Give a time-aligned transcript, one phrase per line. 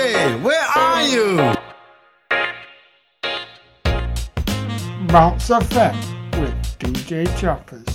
[0.00, 1.36] Where are you?
[5.08, 5.98] Bounce Effect
[6.38, 7.89] with DJ Choppers.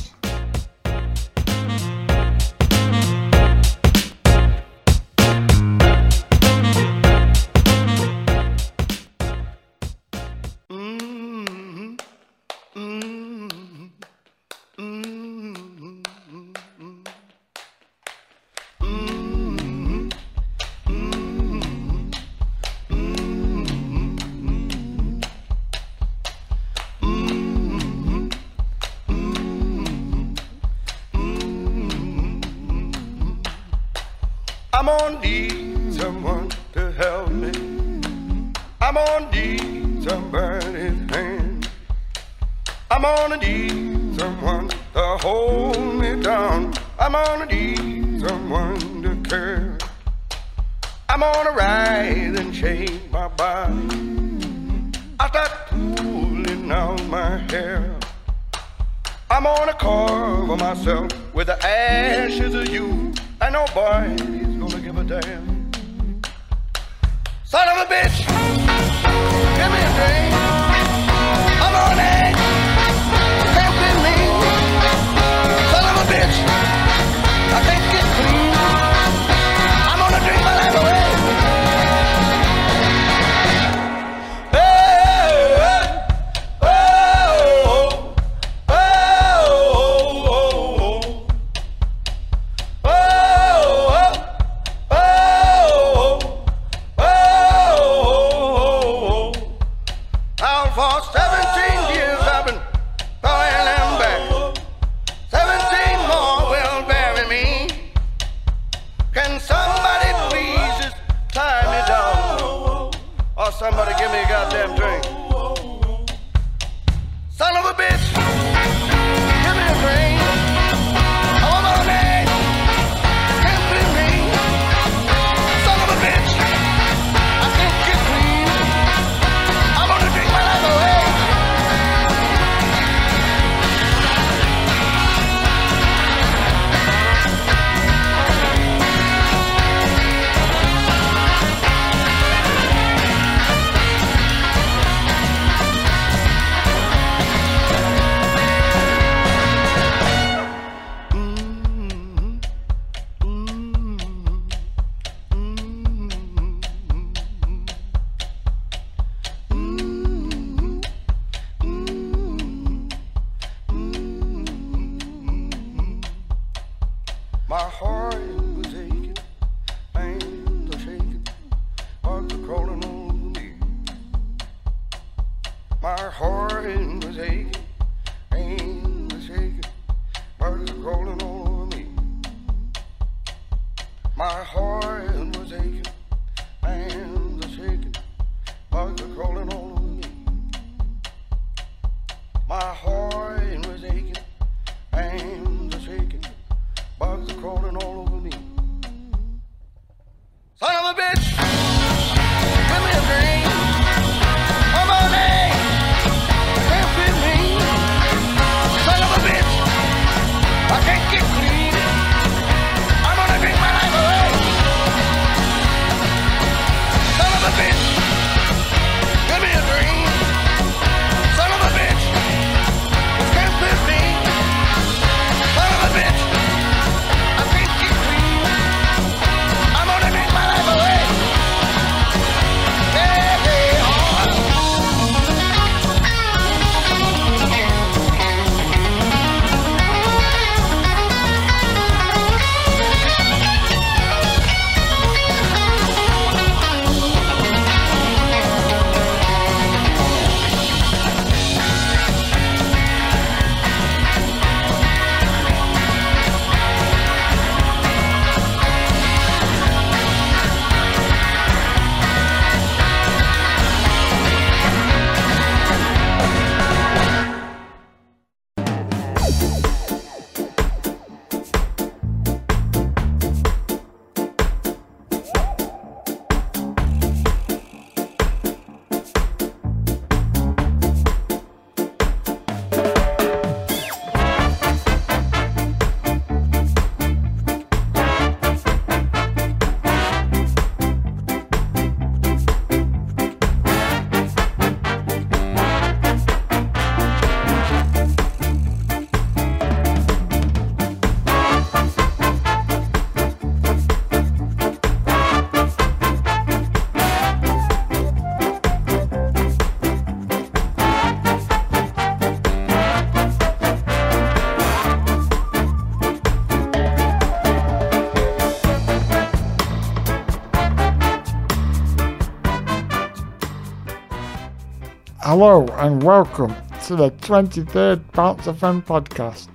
[325.37, 329.49] Hello and welcome to the 23rd Bounce FM podcast.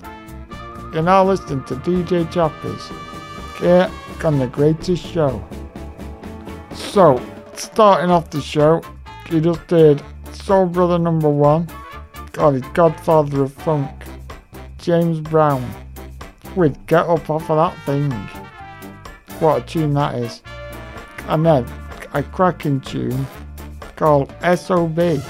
[0.93, 2.91] You're now listening to DJ Choppers,
[3.59, 3.91] here
[4.23, 5.43] on the greatest show.
[6.75, 7.19] So,
[7.55, 8.83] starting off the show,
[9.31, 11.67] you just did Soul Brother number one,
[12.33, 13.89] God, he's Godfather of Funk,
[14.77, 15.67] James Brown,
[16.57, 18.13] with Get Up Off of That Thing.
[19.39, 20.43] What a tune that is.
[21.29, 21.67] And then
[22.13, 23.27] a cracking tune
[23.97, 25.23] called SOB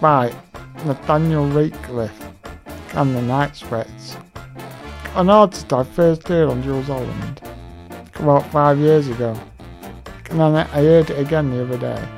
[0.00, 0.34] by
[0.84, 2.12] Nathaniel Rateliff
[2.94, 4.16] and the Night Sweats.
[5.14, 7.40] An artist I first heard on Jools Holland
[8.16, 9.38] about five years ago.
[10.30, 12.08] And then I heard it again the other day.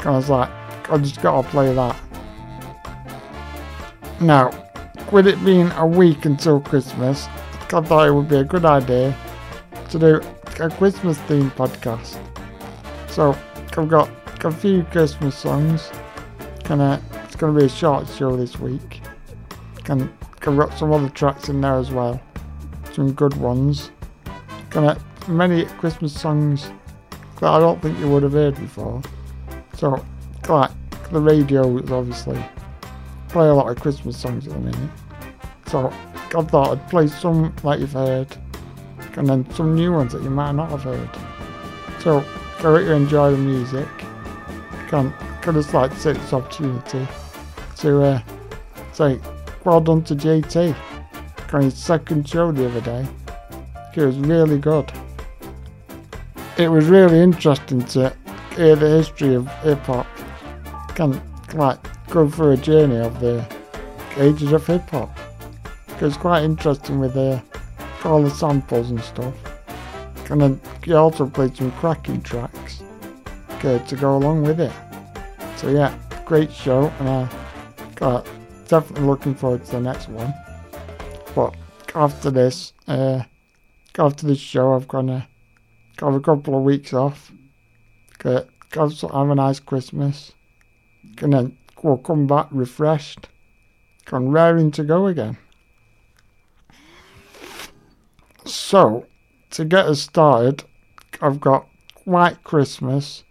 [0.00, 0.50] And I was like,
[0.90, 1.96] I just gotta play that.
[4.20, 4.50] Now,
[5.12, 7.26] with it being a week until Christmas,
[7.72, 9.16] I thought it would be a good idea
[9.90, 10.20] to do
[10.60, 12.18] a Christmas themed podcast.
[13.10, 13.36] So,
[13.76, 14.10] I've got
[14.44, 15.90] a few Christmas songs.
[16.66, 19.00] Gonna, it's gonna be a short show this week.
[19.88, 22.20] I've got some other tracks in there as well.
[22.92, 23.90] Some good ones.
[24.70, 26.70] Gonna many Christmas songs
[27.40, 29.02] that I don't think you would have heard before.
[29.74, 30.04] So,
[30.48, 30.70] like
[31.10, 32.42] the radio is obviously
[33.28, 34.90] play a lot of Christmas songs at the minute.
[35.66, 38.36] So I thought I'd play some that you've heard,
[39.16, 41.10] and then some new ones that you might not have heard.
[42.00, 43.88] So I hope you enjoy the music.
[44.88, 45.12] Can
[45.46, 47.06] can just like to take this opportunity
[47.76, 48.20] to uh,
[48.92, 49.16] say
[49.64, 50.74] well done to JT
[51.52, 53.06] on his second show the other day.
[53.94, 54.90] It was really good.
[56.58, 58.12] It was really interesting to
[58.56, 60.08] hear the history of hip hop.
[60.96, 63.46] Kind of like go through a journey of the
[64.16, 65.16] ages of hip hop.
[66.00, 67.40] It's quite interesting with uh,
[68.02, 69.34] all the samples and stuff.
[70.28, 72.82] And then he also played some cracking tracks
[73.52, 74.72] okay, to go along with it.
[75.56, 77.28] So yeah, great show, and I
[77.94, 78.28] got
[78.68, 80.34] definitely looking forward to the next one.
[81.34, 81.54] But
[81.94, 83.22] after this, uh,
[83.98, 85.26] after this show, I've gonna
[85.98, 87.32] have a couple of weeks off.
[88.18, 90.32] Get, have, a nice Christmas.
[91.22, 93.28] And then we'll come back refreshed,
[94.12, 95.38] and raring to go again.
[98.44, 99.06] So,
[99.52, 100.64] to get us started,
[101.22, 101.66] I've got
[102.04, 103.24] White Christmas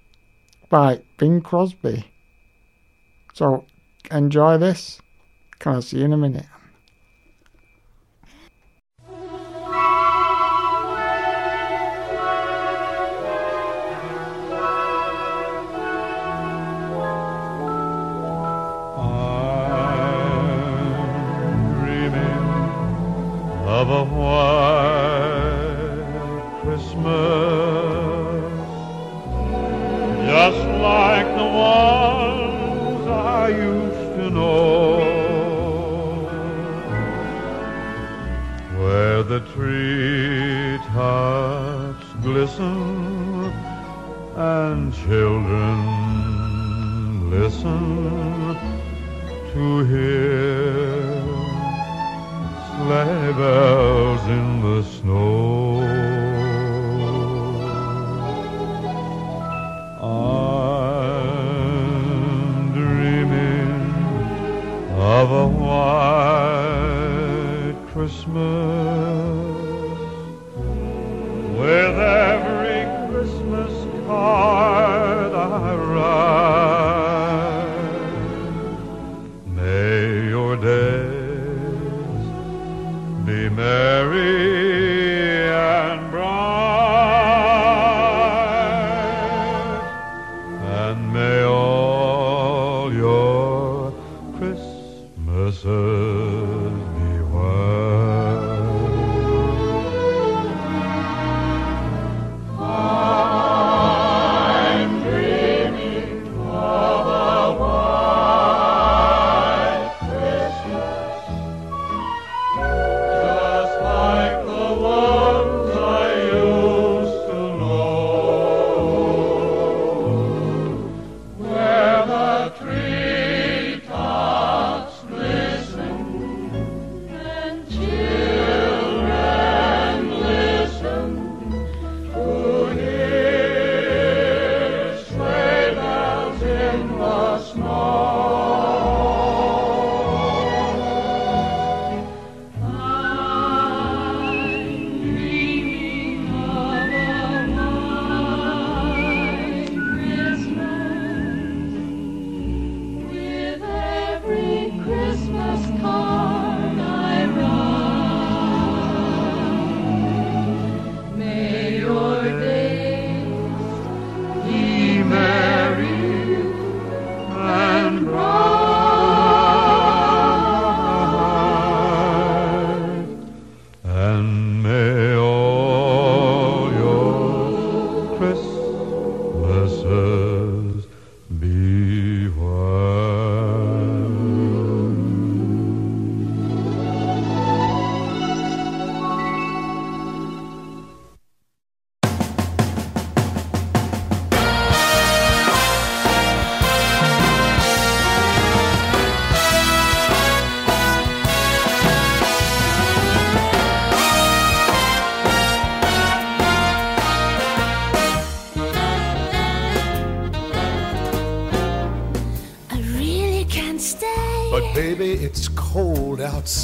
[0.70, 2.05] by Bing Crosby.
[3.36, 3.65] So,
[4.12, 5.01] enjoy this.
[5.60, 6.46] Can I see you in a minute?
[23.68, 24.55] Of a white
[42.56, 43.52] glisten
[44.38, 45.78] and children
[47.30, 48.56] listen
[49.54, 51.22] to hear
[52.78, 55.82] sleigh bells in the snow.
[60.02, 60.32] I'm
[62.74, 63.82] dreaming
[64.98, 66.96] of a white
[67.92, 69.25] Christmas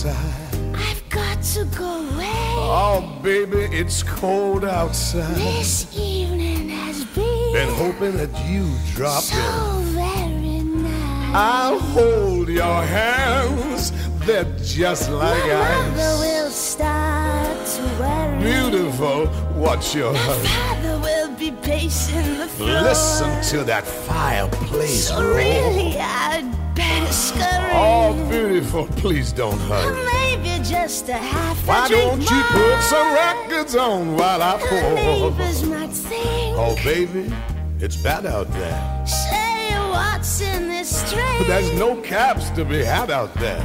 [0.05, 0.75] outside.
[0.75, 2.31] I've got to go away.
[2.57, 5.35] Oh, baby, it's cold outside.
[5.35, 9.37] This evening has been, Been hoping that you drop so
[9.79, 9.85] in.
[9.93, 11.35] very nice.
[11.35, 13.91] I'll hold your hands.
[14.25, 16.19] They're just like My mother ice.
[16.19, 18.43] will start to worry.
[18.43, 19.27] Beautiful.
[19.55, 20.47] What's your hurry?
[20.47, 22.81] Father will be pacing the floor.
[22.81, 25.35] Listen to that fireplace So roar.
[25.37, 27.71] really, I'd better scurry.
[27.73, 28.87] Oh, beautiful.
[29.01, 30.05] Please don't hurry.
[30.13, 32.43] Maybe just a half Why a don't you more.
[32.75, 34.93] put some records on while I pour?
[34.93, 36.55] neighbors might think.
[36.57, 37.33] Oh, baby,
[37.79, 39.05] it's bad out there.
[39.07, 41.47] Say what's in this drink.
[41.47, 43.61] There's no caps to be had out there.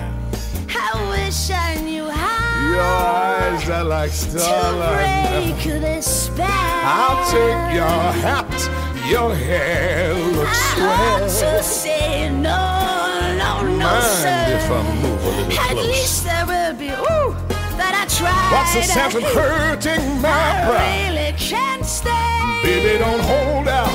[0.71, 4.39] I wish I knew how Your eyes are like to
[5.59, 6.47] break this spell.
[6.49, 8.53] I'll take your hat.
[9.07, 12.51] Your hair looks I ought to say no,
[13.87, 15.87] Mind if I move a little At close?
[15.87, 17.35] least there will be, ooh,
[17.79, 18.51] that I tried.
[18.53, 20.31] What's the sense of hurting my I
[20.67, 21.09] pride?
[21.11, 22.61] really can't stay.
[22.65, 23.87] Baby, don't hold out.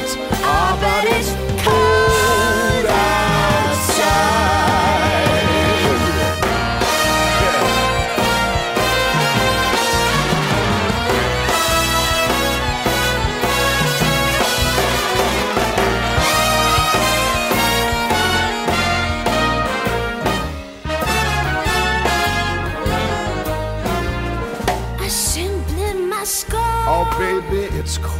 [0.82, 1.30] But it's
[1.66, 4.61] cold outside.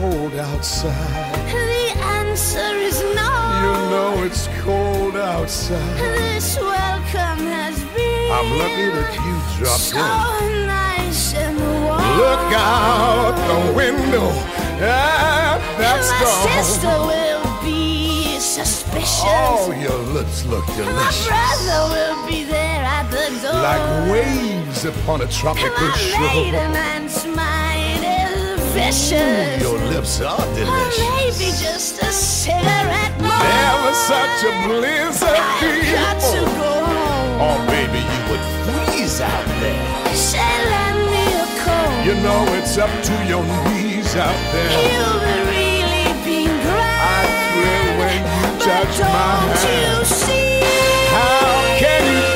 [0.02, 1.36] Cold outside.
[1.54, 3.34] The answer is no.
[3.62, 5.98] You know it's cold outside.
[6.00, 10.66] This welcome has been I'm lucky that you dropped so in.
[10.66, 12.02] nice and warm.
[12.18, 14.26] Look out the window
[14.82, 19.22] ah, at that My sister will be suspicious.
[19.24, 21.30] Oh, your lips look delicious.
[21.30, 23.62] My brother will be there at the door.
[23.70, 26.22] Like waves upon a tropical My shore.
[26.22, 27.61] maiden aunt's mind is
[28.74, 29.62] vicious.
[29.62, 33.44] Your lips are Or maybe just a cigarette more.
[33.44, 37.42] Never such a of I've got to go home.
[37.44, 40.16] Oh, baby, you would freeze out there.
[40.16, 42.06] Say, lend me a coat.
[42.08, 44.72] You know it's up to your knees out there.
[44.88, 47.02] You've really been grand.
[47.04, 50.00] I thrill when you but touch my don't hand.
[50.00, 50.64] you see?
[51.12, 52.31] How can you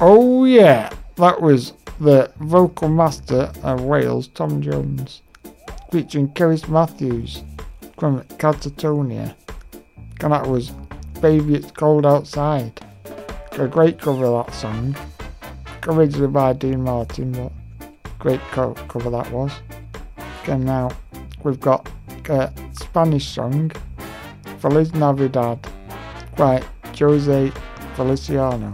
[0.00, 5.22] Oh yeah, that was the vocal master of Wales, Tom Jones,
[5.90, 7.42] featuring Cerys Matthews
[7.98, 9.34] from Catatonia.
[10.20, 10.70] And that was
[11.20, 12.80] Baby It's Cold Outside.
[13.52, 14.94] A great cover of that song.
[15.88, 17.52] Originally by Dean Martin, but
[18.20, 19.50] great co- cover that was.
[20.46, 20.92] And now
[21.42, 21.90] we've got
[22.28, 23.72] a Spanish song,
[24.60, 25.58] Feliz Navidad,
[26.36, 26.62] by
[26.96, 27.50] Jose
[27.96, 28.72] Feliciano.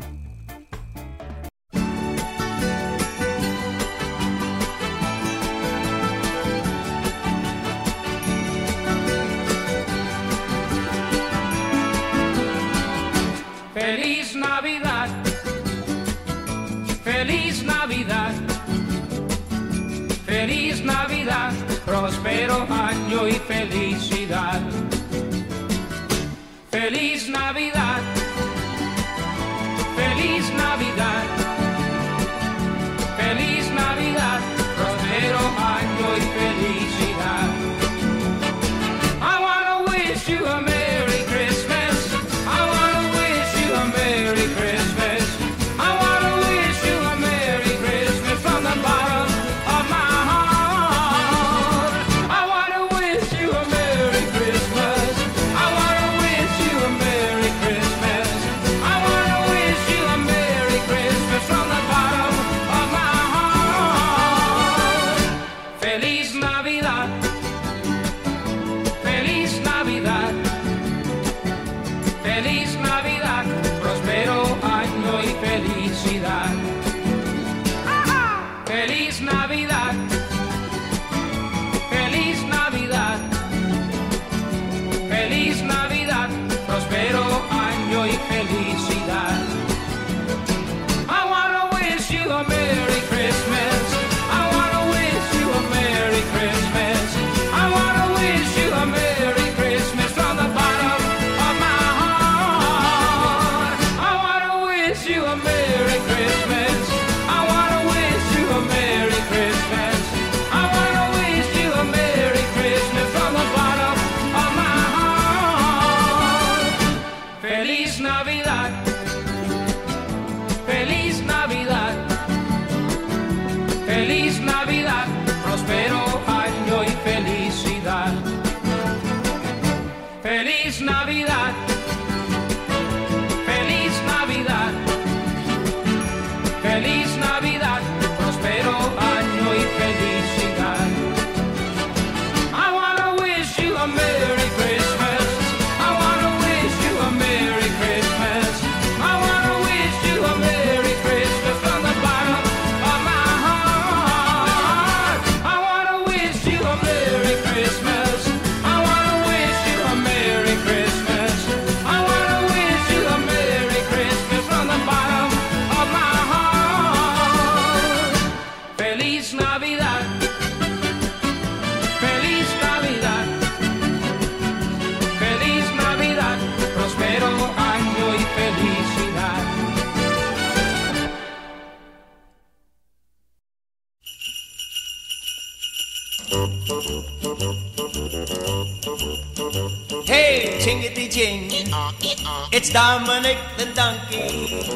[192.65, 194.25] It's Dominic the donkey,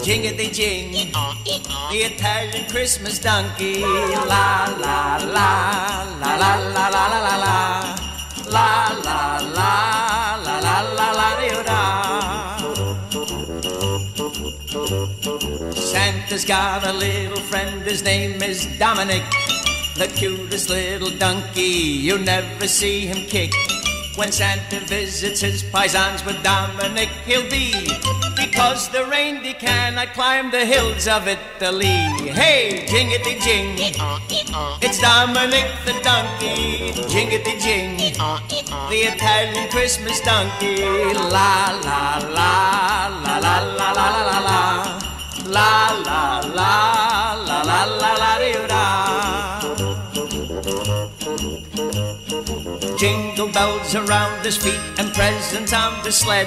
[0.04, 0.92] jingity jing.
[0.92, 3.80] The Italian Christmas donkey.
[3.80, 7.56] La la la la la la la la la la.
[8.44, 9.72] La la la
[10.44, 11.28] la la la la
[11.64, 11.80] da.
[15.72, 19.24] Santa's got a little friend, his name is Dominic.
[19.96, 23.77] The cutest little donkey, you never see him kick.
[24.18, 27.70] When Santa visits his paisans with Dominic, he'll be.
[28.34, 32.02] Because the reindeer cannot climb the hills of Italy.
[32.34, 33.76] Hey, jingity jing.
[34.82, 37.96] It's Dominic the donkey, jingity jing.
[38.90, 40.82] The Italian Christmas donkey.
[41.14, 44.98] La la la la la la la la la la.
[45.46, 46.37] La
[53.58, 56.46] bells around his feet and presents on the sled.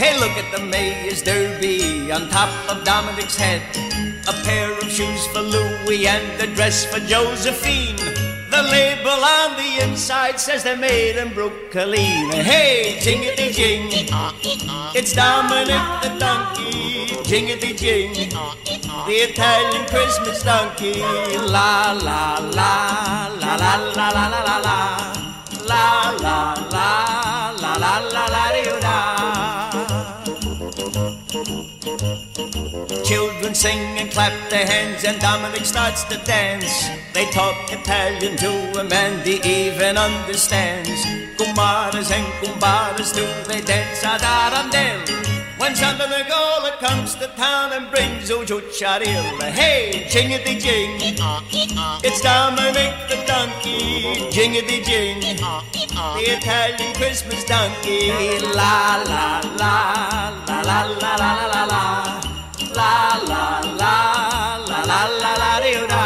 [0.00, 3.62] Hey, look at the Mayor's Derby on top of Dominic's head.
[4.26, 7.94] A pair of shoes for Louis and a dress for Josephine.
[8.54, 12.32] The label on the inside says they're made in Brooklyn.
[12.52, 13.86] Hey, jingity jing.
[14.98, 17.14] It's Dominic the donkey.
[17.30, 18.12] Jingity jing.
[19.08, 20.98] The Italian Christmas donkey.
[21.54, 22.74] La la la
[23.40, 25.19] la la la la la la
[25.70, 26.10] la.
[26.26, 26.90] La la
[27.62, 28.44] la la la la
[28.86, 28.96] la.
[33.04, 36.88] Children sing and clap their hands, and Dominic starts to dance.
[37.14, 41.00] They talk Italian to him, and he even understands.
[41.38, 45.39] Kumaras and kumbaras do they dance ad Arundel.
[45.60, 50.96] When Santa Nicola comes to town and brings Ujucharil, hey, jingity jing,
[52.02, 58.08] it's Dominic the donkey, jingity jing, the Italian Christmas donkey,
[58.56, 62.20] la la la la la la la la la la.
[62.74, 63.96] La la la
[64.66, 66.04] la la la la da.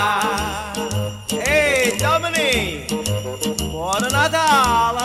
[1.28, 2.90] Hey, Dominic,
[3.70, 5.03] buona Natale.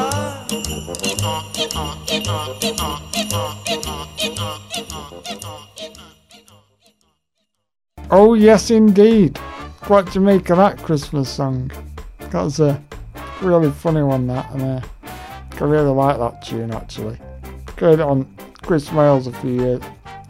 [8.12, 9.40] Oh yes, indeed.
[9.90, 11.72] Make of that Christmas song?
[12.32, 12.84] That's a
[13.42, 14.28] really funny one.
[14.28, 14.82] That and uh,
[15.60, 17.18] I really like that tune actually.
[17.78, 18.26] Heard it on
[18.62, 19.82] Chris Moyles a few years,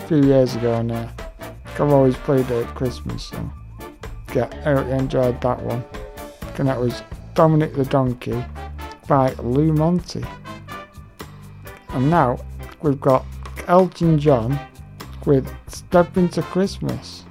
[0.08, 1.10] few years ago, and uh,
[1.66, 3.26] I've always played it at Christmas.
[3.28, 3.52] So
[4.36, 5.84] yeah, I really enjoyed that one.
[6.58, 7.02] And that was
[7.34, 8.44] Dominic the Donkey
[9.08, 10.24] by Lou Monte.
[11.90, 12.38] And now
[12.82, 13.26] we've got
[13.68, 14.60] Elton John
[15.26, 17.26] with Step Into Christmas.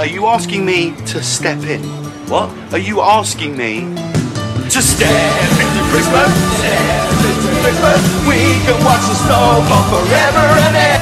[0.00, 1.82] Are you asking me to step in?
[2.30, 2.48] What?
[2.72, 5.12] Are you asking me to step
[5.60, 6.32] into Christmas?
[6.56, 8.00] Step into Christmas.
[8.26, 10.99] We can watch the snow fall forever and ever.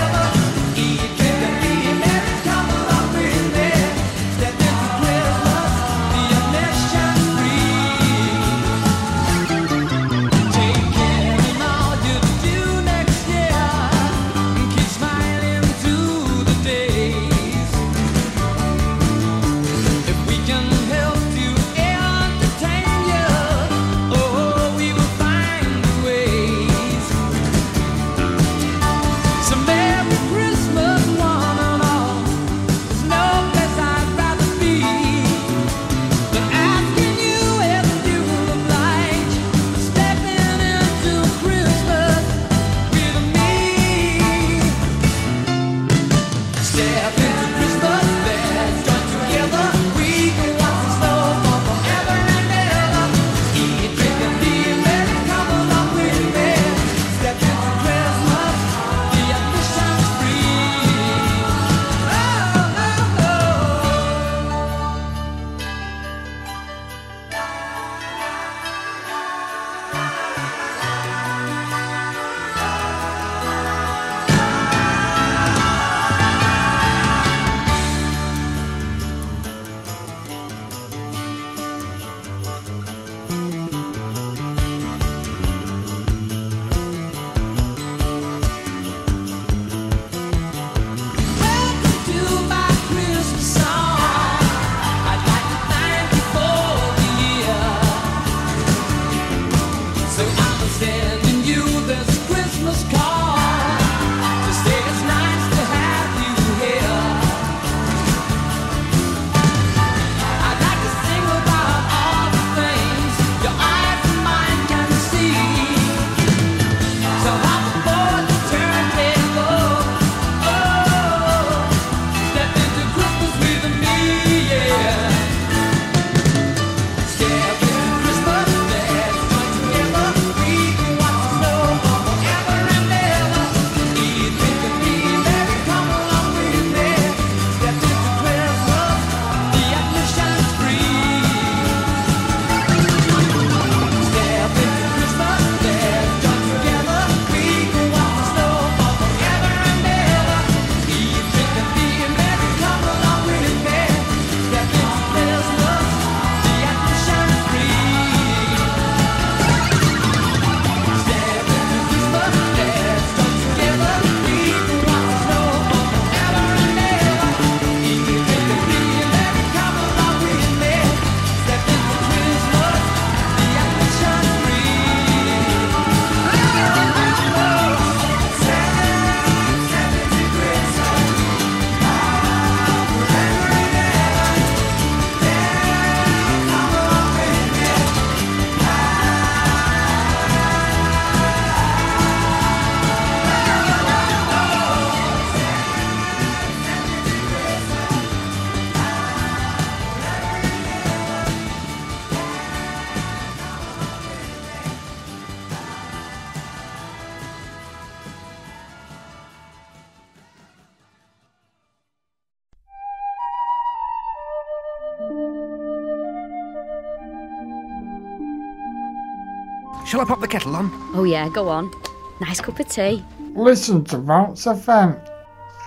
[219.89, 220.71] Shall I pop the kettle on?
[220.93, 221.73] Oh, yeah, go on.
[222.21, 223.03] Nice cup of tea.
[223.33, 225.03] Listen to Bounce FM.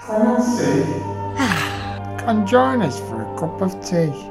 [0.03, 0.83] Come and see.
[1.39, 4.30] Ah, and join us for a cup of tea.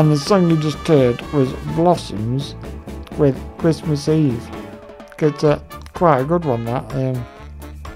[0.00, 2.54] And the song you just heard was Blossoms
[3.18, 4.42] with Christmas Eve.
[5.18, 6.90] It's a, quite a good one, that.
[6.94, 7.22] Um,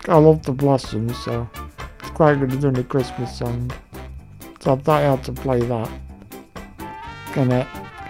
[0.09, 1.49] I love the Blossoms, so
[2.01, 3.73] it's quite good at doing a Christmas song.
[4.61, 5.91] So I thought I had to play that.
[7.33, 7.67] Gonna,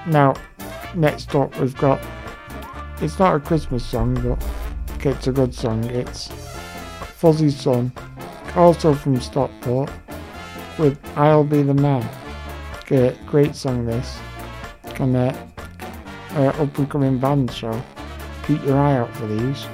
[0.09, 0.35] now,
[0.97, 2.05] next up we've got,
[3.01, 5.85] it's not a Christmas song, but it's a good song.
[5.85, 6.33] It's
[7.15, 7.93] Fuzzy Sun,
[8.57, 9.89] also from Stockport,
[10.81, 12.24] with I'll Be the Man.
[12.87, 14.19] Great, great song this.
[14.95, 15.35] From uh,
[16.33, 17.83] uh, up and coming band, so
[18.47, 19.67] keep your eye out for these.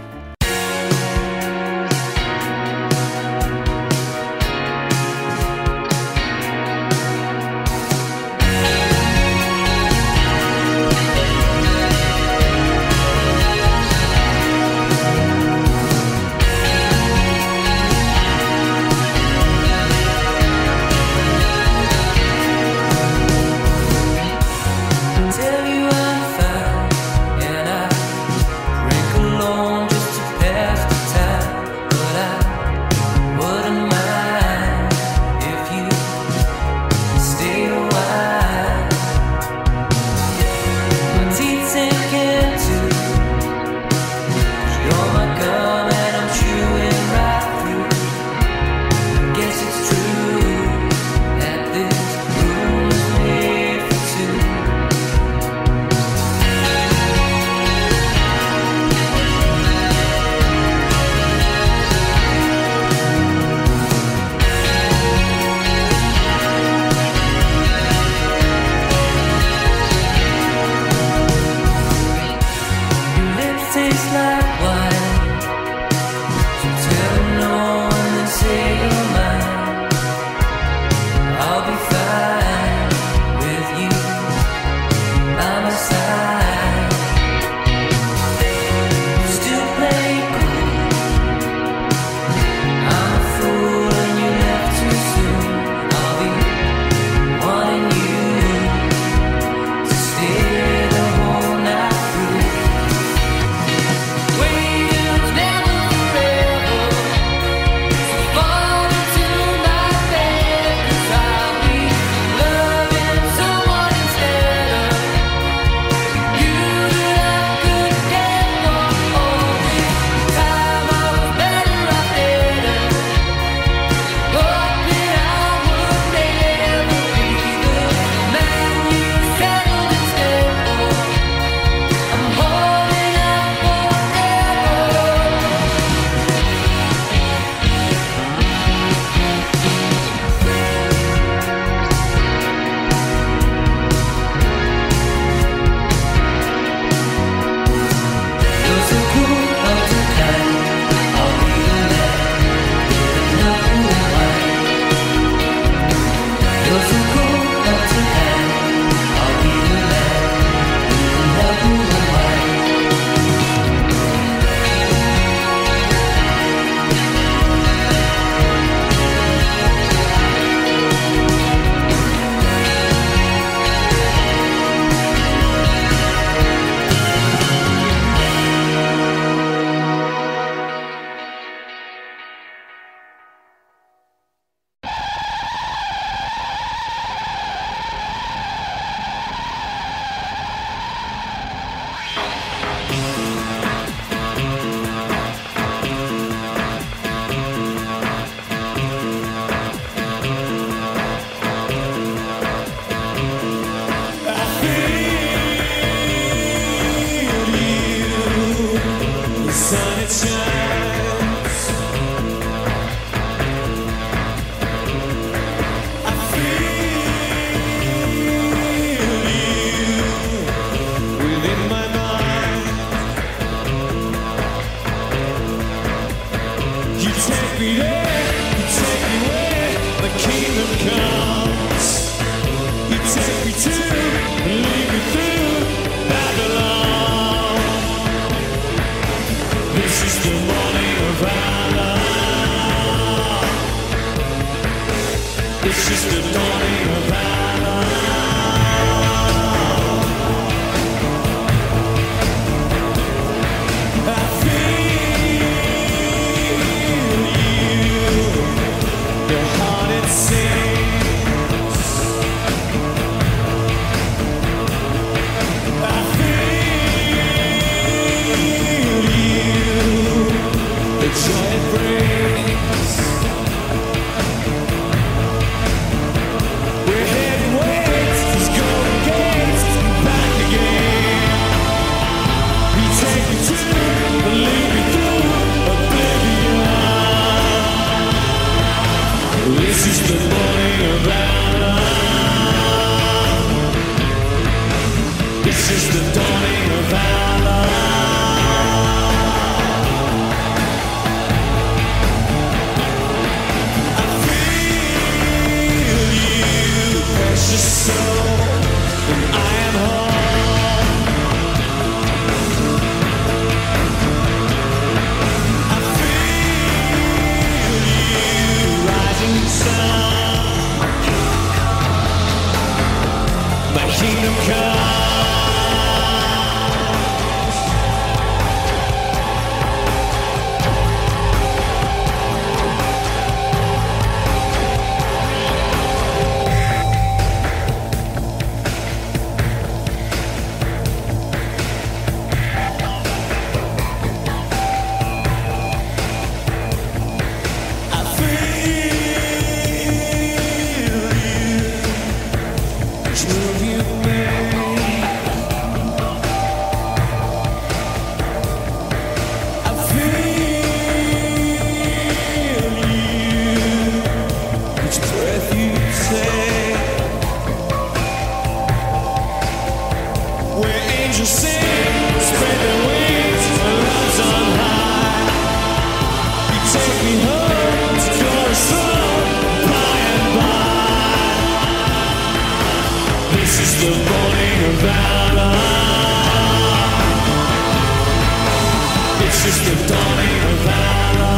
[389.23, 391.37] It's just the dawning of valor.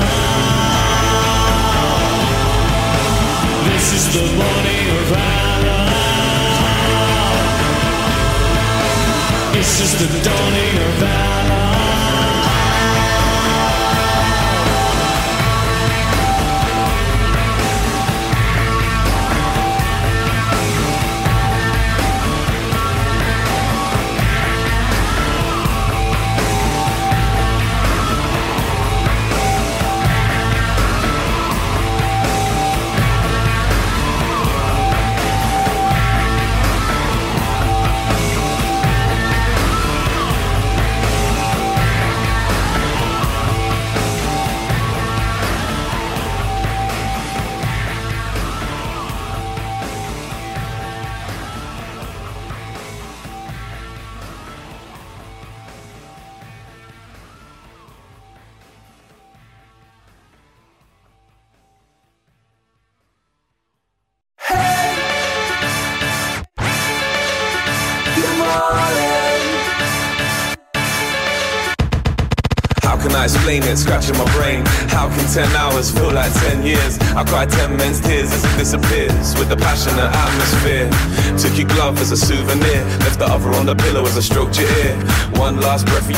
[3.68, 4.24] This is the
[4.98, 5.84] of valor.
[9.58, 11.61] It's just the dawning of valor.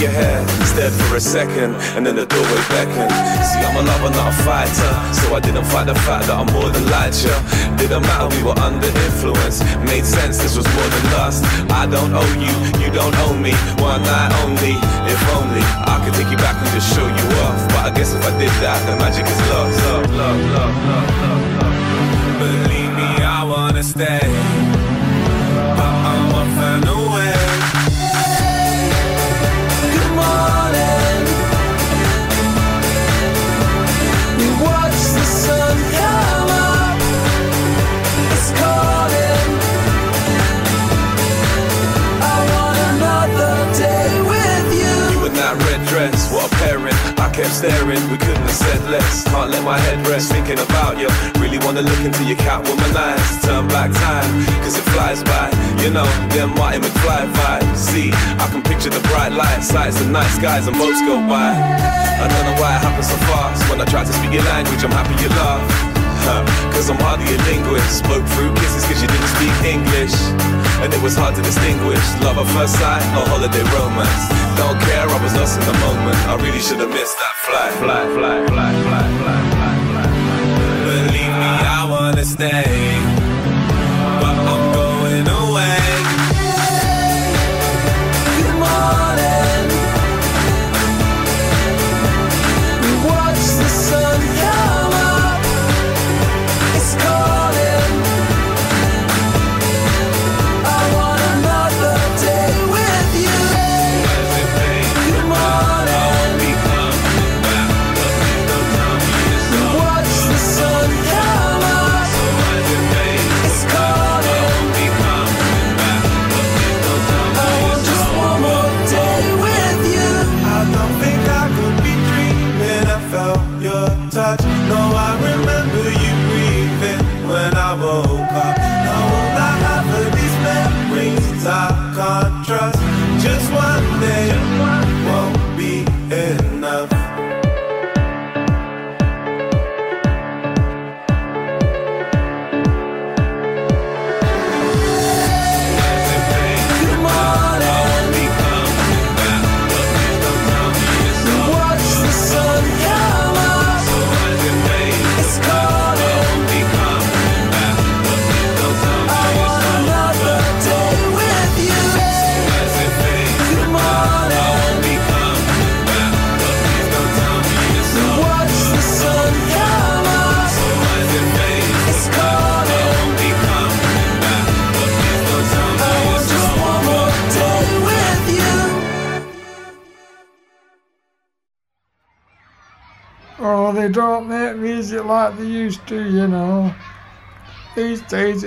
[0.05, 0.37] Your hair,
[0.69, 3.09] stared for a second, and then the doorway beckoned.
[3.41, 6.53] See, I'm a lover, not a fighter, so I didn't fight the fact that I'm
[6.53, 6.85] more than
[7.25, 7.33] you.
[7.81, 9.65] Didn't matter, we were under influence.
[9.89, 11.41] Made sense, this was more than lust.
[11.73, 12.53] I don't owe you,
[12.85, 13.57] you don't owe me.
[13.81, 14.77] One night only,
[15.09, 17.57] if only I could take you back and just show you off.
[17.73, 19.81] But I guess if I did that, the magic is lost.
[19.89, 21.77] Love, love, love, love, love, love.
[22.45, 24.44] Believe me, I wanna stay.
[47.65, 49.25] Staring, we couldn't have said less.
[49.25, 51.09] Can't let my head rest thinking about you.
[51.41, 53.43] Really wanna look into your Catwoman eyes.
[53.43, 54.31] Turn back time,
[54.63, 55.49] cause it flies by.
[55.83, 57.77] You know, them Martin McFly vibes.
[57.77, 61.51] See, I can picture the bright lights, sights and night skies and boats go by.
[62.25, 63.69] I don't know why it happens so fast.
[63.71, 65.94] When I try to speak your language, I'm happy you laugh.
[66.25, 68.01] Huh, Cause I'm hardly a linguist.
[68.01, 70.17] Spoke through kisses cause you didn't speak English.
[70.81, 72.03] And it was hard to distinguish.
[72.25, 74.25] Love at first sight or holiday romance.
[74.57, 76.17] Don't care, I was lost in the moment.
[76.29, 77.73] I really should have missed that flight.
[77.81, 80.07] Fly, fly, fly, fly, fly, fly, fly
[80.85, 83.14] Believe me, I wanna stay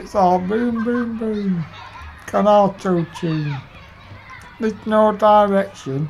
[0.08, 1.66] it's all boom, boom, boom.
[2.28, 3.54] Can auto tune.
[4.58, 6.10] There's no direction.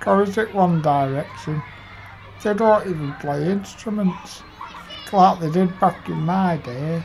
[0.00, 1.62] Chorus at one direction.
[2.42, 4.42] They don't even play instruments.
[5.12, 7.02] Like they did back in my day.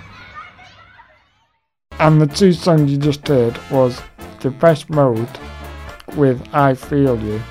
[2.00, 4.02] And the two songs you just heard was
[4.40, 5.40] Depeche Mode
[6.16, 7.42] with I Feel You.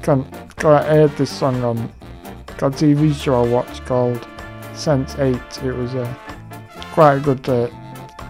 [0.00, 0.24] Can,
[0.56, 1.92] can I heard this song on
[2.48, 4.26] a TV show I watched called
[4.72, 5.36] Sense 8.
[5.62, 6.18] It was a
[6.92, 7.68] quite a good uh,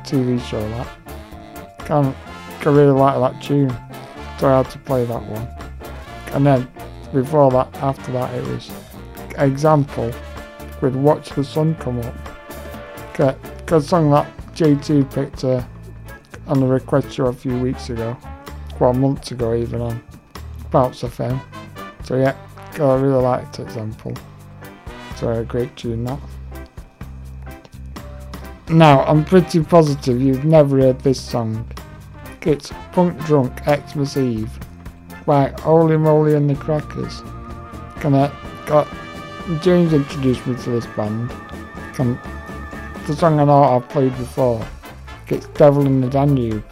[0.04, 1.78] TV show that.
[1.80, 2.14] Can,
[2.60, 3.70] can really like that tune.
[4.38, 5.48] So I had to play that one.
[6.34, 6.68] And then
[7.12, 8.70] before that, after that, it was
[9.38, 10.12] Example
[10.80, 12.14] with Watch the Sun Come Up.
[13.66, 15.62] Good song that JT picked uh,
[16.46, 18.16] on the request show a few weeks ago.
[18.78, 20.02] Well, months ago even on
[20.70, 21.40] Bounce FM.
[22.04, 22.36] So yeah,
[22.74, 24.14] I really liked Example.
[25.16, 26.18] So a great tune that.
[28.70, 31.70] Now, I'm pretty positive you've never heard this song.
[32.40, 34.50] It's Punk Drunk Xmas Eve
[35.26, 37.20] by Holy Moly and the Crackers.
[38.00, 38.32] Can I,
[38.64, 38.88] got,
[39.60, 41.30] James introduced me to this band.
[41.92, 42.18] Can,
[43.06, 44.66] the song I know I've played before.
[45.28, 46.64] It's Devil in the Danube.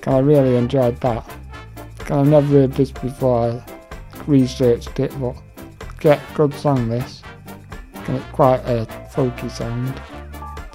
[0.00, 1.30] Can I really enjoyed that.
[1.98, 3.62] Can I never heard this before I
[4.26, 5.36] researched it, but
[6.00, 7.22] get good song this.
[8.04, 10.00] Can it quite a folky sound.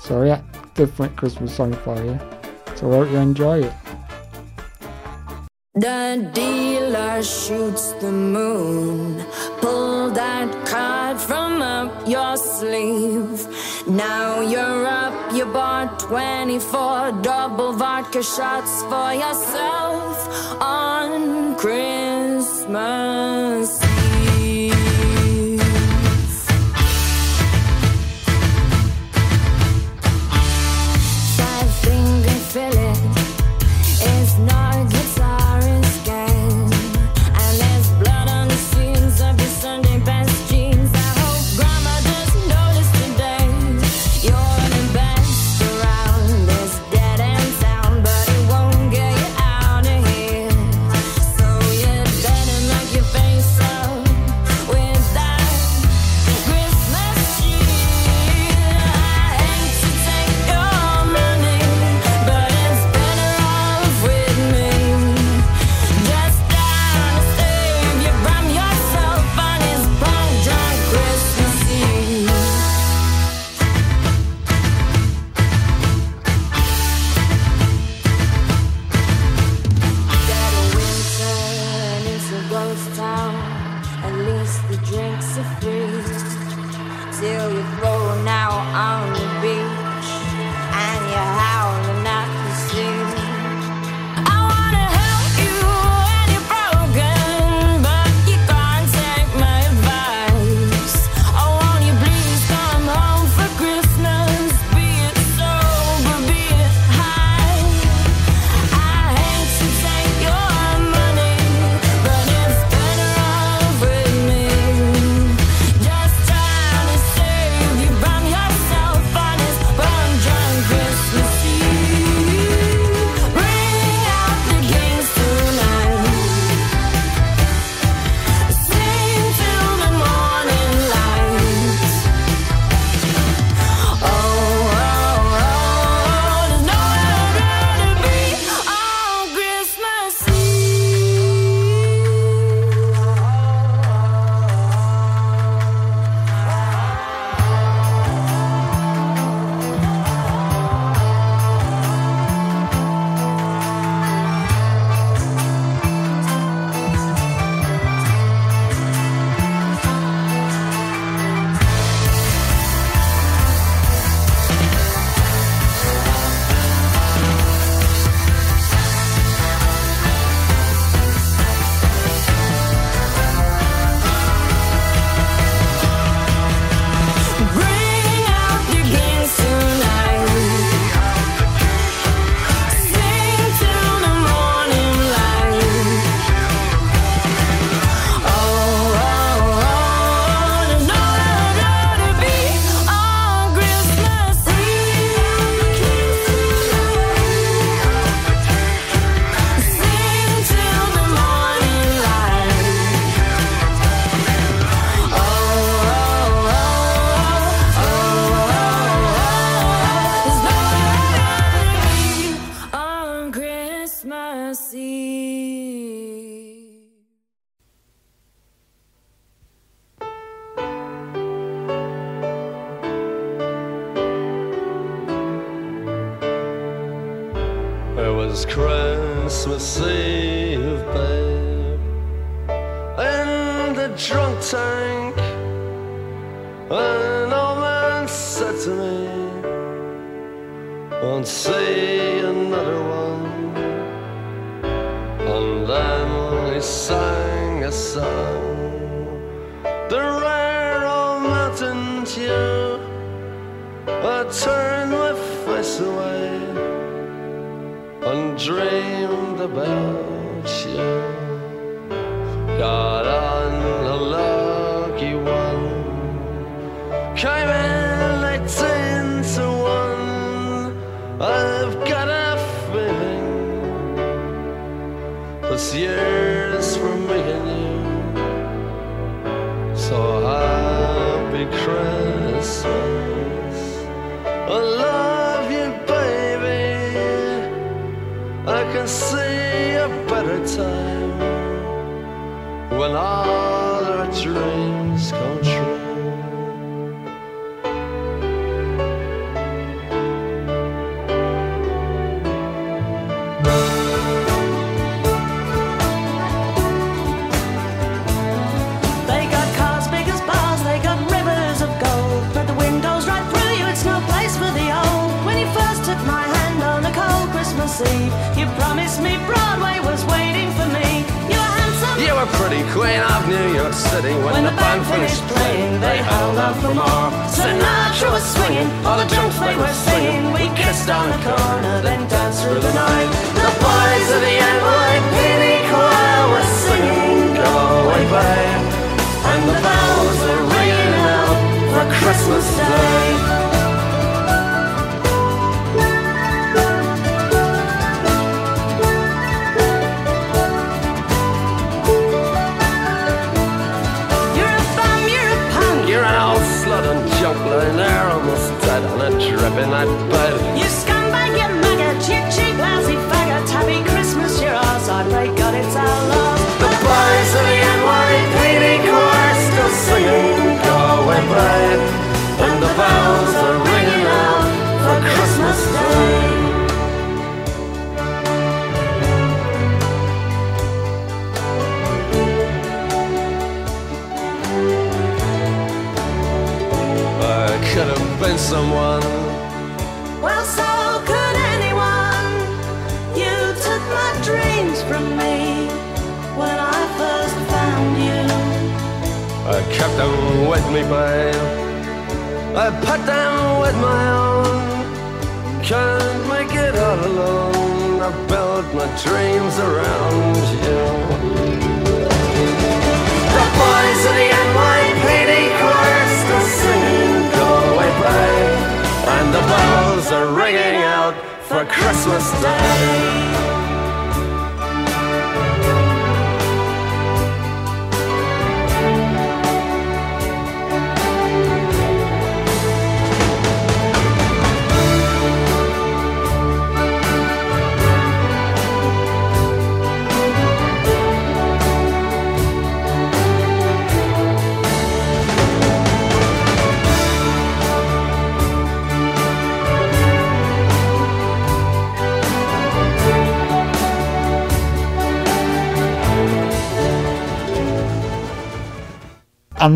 [0.03, 0.41] So yeah,
[0.73, 2.19] different Christmas song for you.
[2.75, 3.73] So I hope you enjoy it.
[5.75, 9.23] The dealer shoots the moon.
[9.61, 13.47] Pull that card from up your sleeve.
[13.87, 20.29] Now you're up, you bought 24 double vodka shots for yourself
[20.61, 22.63] on Christmas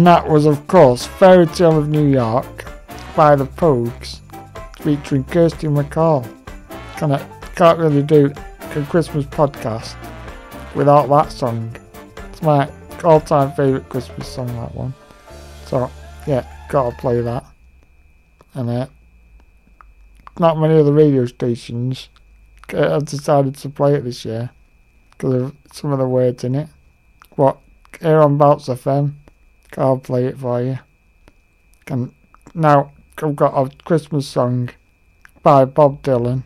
[0.08, 2.64] that was, of course, Fairy Tale of New York
[3.14, 4.22] by the Pogues,
[4.80, 6.26] featuring Kirsty MacColl.
[6.96, 8.32] Kind of can't really do
[8.62, 9.98] a Christmas podcast
[10.76, 11.76] without that song.
[12.30, 12.72] It's my
[13.04, 14.94] all-time favourite Christmas song, that one.
[15.66, 15.92] So,
[16.26, 17.44] yeah, gotta play that.
[18.54, 18.88] And uh,
[20.40, 22.08] not many other radio stations
[22.74, 24.52] uh, have decided to play it this year
[25.12, 26.70] because of some of the words in it.
[27.32, 27.58] What
[28.00, 29.16] here on Bounce FM,
[29.76, 30.80] I'll play it for you.
[31.86, 32.14] Can
[32.54, 32.92] now
[33.22, 34.70] I've got a Christmas song
[35.44, 36.44] by Bob Dylan.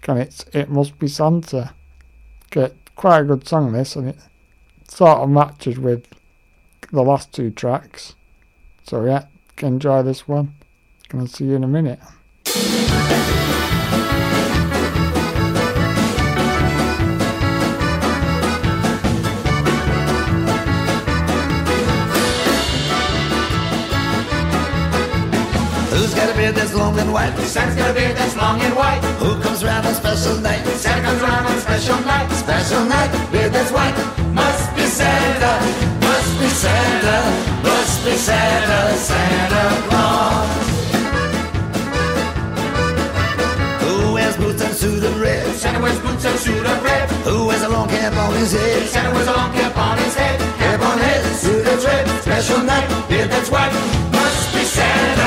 [0.00, 1.74] Can it's It Must Be Santa.
[2.50, 4.18] Get quite a good song this and it
[4.88, 6.06] sort of matches with
[6.90, 8.14] the last two tracks.
[8.84, 9.26] So yeah,
[9.56, 10.54] can enjoy this one.
[11.08, 12.00] Gonna see you in a minute.
[26.42, 27.32] Beard that's long and white?
[27.54, 29.00] Santa's got a beard that's long and white.
[29.22, 30.62] Who comes round on special night?
[30.82, 32.26] Santa comes around on special night.
[32.32, 33.94] Special night, beard that's white.
[34.34, 35.52] Must be Santa.
[36.02, 37.18] Must be Santa,
[37.62, 40.50] must be Santa, Santa Claus.
[43.84, 45.46] Who wears boots and suit of red?
[45.54, 47.08] Santa wears boots and suit of red.
[47.28, 48.88] Who wears a long cap on his head?
[48.88, 50.40] Santa wears a long cap on his head.
[50.58, 52.04] Cap on head, suit that's red.
[52.26, 53.72] Special night, beard that's white.
[54.10, 55.21] Must be Santa.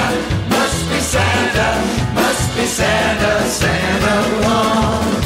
[1.16, 1.68] Santa,
[2.13, 5.24] must be Santa, Santa Claus.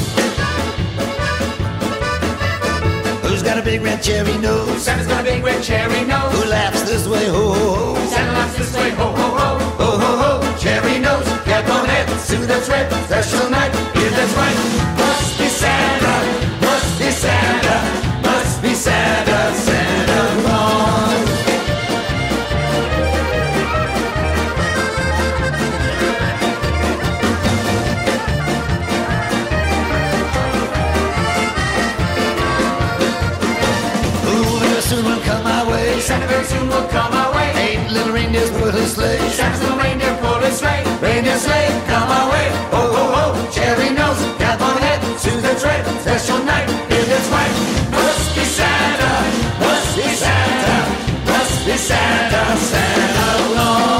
[3.23, 4.83] Who's got a big red cherry nose?
[4.83, 6.31] Santa's got a big red cherry nose.
[6.35, 8.07] Who laughs this way, ho ho ho?
[8.07, 9.49] Santa laughs this way, ho ho ho.
[9.81, 14.33] Ho ho ho, cherry nose, cap on head, suit that's red, special night, beard that's
[14.37, 14.59] white.
[15.01, 16.15] Must be Santa,
[16.61, 17.77] must be Santa,
[18.21, 19.78] must be Santa, Santa
[41.01, 42.47] Reindeer sleigh, come our way.
[42.75, 44.99] Ho ho ho, cherry nose, cap on head,
[45.41, 47.55] that's red, special night, beard that's white.
[47.95, 49.11] Must be Santa,
[49.63, 50.77] must be Santa,
[51.31, 53.99] must be Santa, Santa Claus.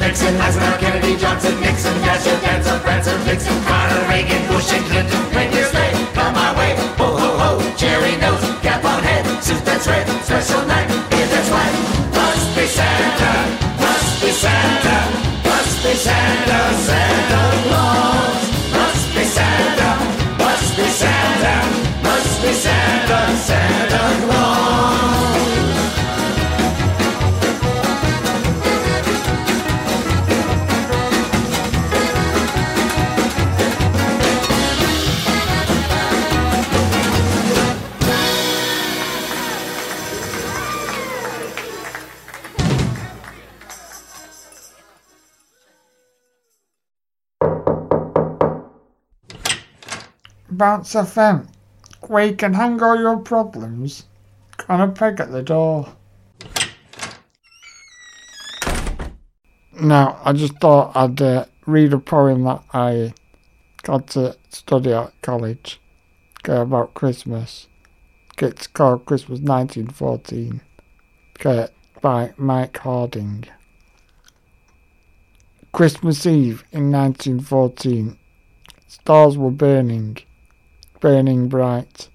[0.00, 1.79] Vixen, Eisenhower, Kennedy, Johnson, Nixon,
[2.30, 5.20] Dasher, Dancer, Prancer, Vixen, Carter, Reagan, Bush, and Clinton.
[5.34, 6.76] Reindeer sleigh, come my way.
[6.98, 11.50] Ho ho ho, cherry nose, cap on head, suit that's red, special night, beard that's
[11.50, 11.74] white.
[12.14, 13.32] Must be Santa,
[13.82, 14.96] must be Santa,
[15.44, 18.42] must be Santa, Santa Claus.
[18.78, 19.90] Must be Santa,
[20.38, 21.54] must be Santa,
[22.02, 23.69] must be Santa, Santa
[50.60, 51.48] Bounce FM,
[52.02, 54.04] where you can hang all your problems
[54.68, 55.88] on a peg at the door.
[59.80, 63.14] Now, I just thought I'd uh, read a poem that I
[63.84, 65.80] got to study at college
[66.44, 67.66] okay, about Christmas.
[68.36, 70.60] It's called Christmas 1914
[71.38, 73.46] okay, by Mike Harding.
[75.72, 78.18] Christmas Eve in 1914.
[78.88, 80.18] Stars were burning,
[81.00, 82.08] burning bright.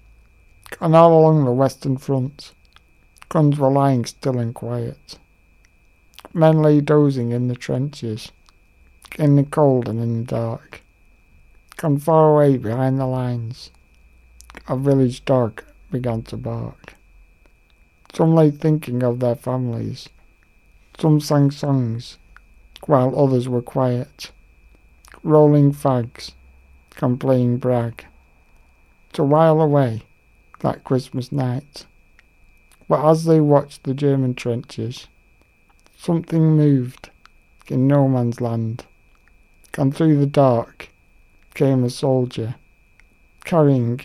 [0.80, 2.52] And all along the Western Front,
[3.28, 5.18] guns were lying still and quiet.
[6.32, 8.30] Men lay dozing in the trenches,
[9.18, 10.82] in the cold and in the dark.
[11.82, 13.70] And far away behind the lines,
[14.68, 16.94] a village dog began to bark.
[18.14, 20.08] Some lay thinking of their families.
[20.98, 22.16] Some sang songs,
[22.86, 24.30] while others were quiet,
[25.22, 26.32] rolling fags
[27.02, 28.06] and playing brag
[29.16, 30.02] to while away
[30.60, 31.86] that Christmas night.
[32.88, 35.08] But as they watched the German trenches,
[35.96, 37.10] something moved
[37.66, 38.84] in no man's land,
[39.76, 40.90] and through the dark
[41.54, 42.54] came a soldier
[43.44, 44.02] carrying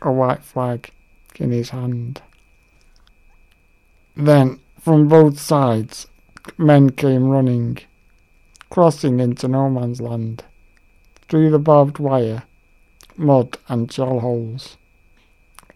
[0.00, 0.90] a white flag
[1.36, 2.22] in his hand.
[4.16, 6.06] Then, from both sides,
[6.56, 7.78] men came running,
[8.70, 10.44] crossing into no man's land,
[11.28, 12.44] through the barbed wire,
[13.18, 14.76] mud and shell holes.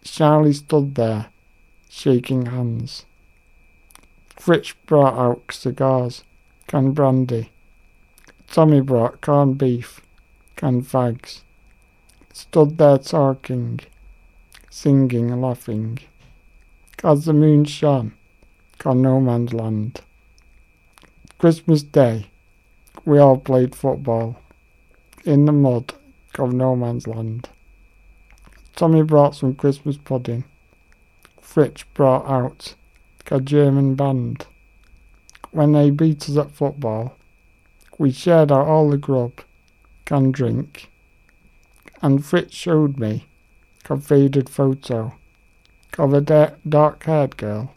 [0.03, 1.27] Charlie stood there,
[1.89, 3.05] shaking hands.
[4.35, 6.23] Fritz brought out cigars,
[6.67, 7.51] canned brandy.
[8.49, 10.01] Tommy brought corned beef,
[10.55, 11.41] canned fags.
[12.33, 13.79] Stood there talking,
[14.69, 15.99] singing and laughing.
[17.03, 18.13] As the moon shone
[18.85, 20.01] on no man's land.
[21.39, 22.27] Christmas Day,
[23.05, 24.39] we all played football
[25.25, 25.93] in the mud
[26.39, 27.49] of no man's land.
[28.75, 30.43] Tommy brought some Christmas pudding.
[31.41, 32.75] Fritz brought out
[33.31, 34.45] a German band.
[35.51, 37.15] When they beat us at football,
[37.97, 39.41] we shared out all the grub
[40.11, 40.89] and drink.
[42.01, 43.25] And Fritz showed me
[43.89, 45.13] a faded photo
[45.97, 47.73] of a da- dark-haired girl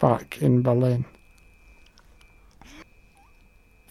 [0.00, 1.04] back in Berlin.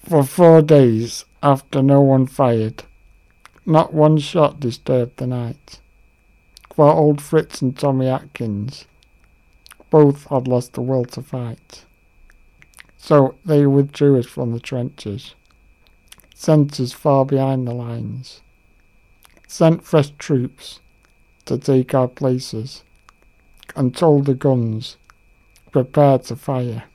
[0.03, 2.83] For four days after no one fired,
[3.65, 5.79] not one shot disturbed the night.
[6.75, 8.85] For old Fritz and Tommy Atkins
[9.89, 11.85] both had lost the will to fight.
[12.97, 15.35] So they withdrew us from the trenches,
[16.33, 18.41] sent us far behind the lines,
[19.47, 20.79] sent fresh troops
[21.45, 22.83] to take our places,
[23.75, 24.97] and told the guns,
[25.71, 26.85] prepare to fire.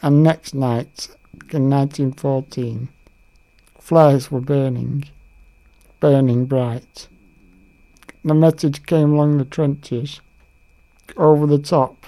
[0.00, 1.08] And next night,
[1.50, 2.88] in 1914,
[3.78, 5.04] flares were burning,
[6.00, 7.08] burning bright.
[8.24, 10.20] The message came along the trenches,
[11.16, 12.06] over the top,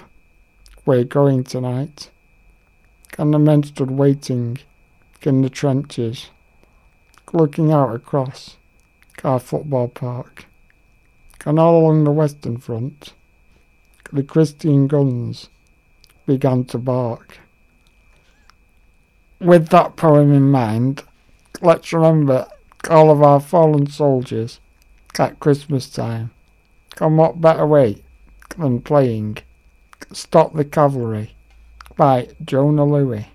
[0.86, 2.10] we're going tonight.
[3.18, 4.58] And the men stood waiting
[5.22, 6.30] in the trenches,
[7.32, 8.56] looking out across
[9.24, 10.46] our football park.
[11.44, 13.12] And all along the Western Front,
[14.12, 15.48] the Christian guns
[16.26, 17.38] began to bark.
[19.40, 21.02] With that poem in mind,
[21.60, 22.46] let's remember
[22.88, 24.60] all of our fallen soldiers
[25.18, 26.30] at Christmas time.
[27.00, 28.02] And what better way
[28.56, 29.38] than playing
[30.12, 31.36] Stop the Cavalry
[31.96, 33.26] by Jona Lewie.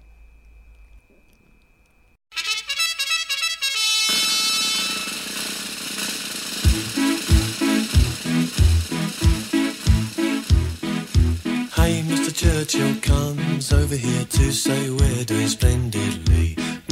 [11.76, 12.36] Hey, Mr.
[12.36, 16.58] Churchill comes over here to say we're doing splendidly.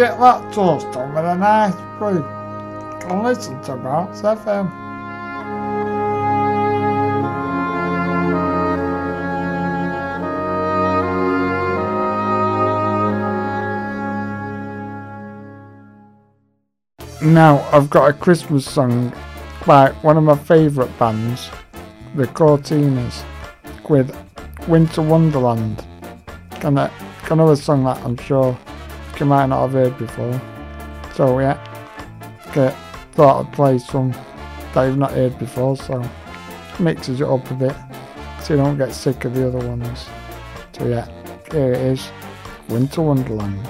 [0.00, 2.22] Get that toast on with a nice brew.
[3.02, 4.64] Can listen to Marks FM.
[17.22, 19.12] Now I've got a Christmas song
[19.66, 21.50] by one of my favourite bands,
[22.14, 23.22] the Cortinas,
[23.86, 24.16] with
[24.66, 25.84] Winter Wonderland.
[26.52, 26.88] Can I,
[27.24, 28.58] can I song that I'm sure
[29.20, 30.40] you might not have heard before.
[31.14, 31.58] So yeah,
[32.48, 32.74] okay,
[33.12, 34.12] thought I'd play some
[34.72, 36.02] that you've not heard before, so
[36.78, 37.76] mixes it up a bit
[38.42, 40.08] so you don't get sick of the other ones.
[40.72, 41.06] So yeah,
[41.52, 42.10] here it is,
[42.68, 43.60] Winter Wonderland.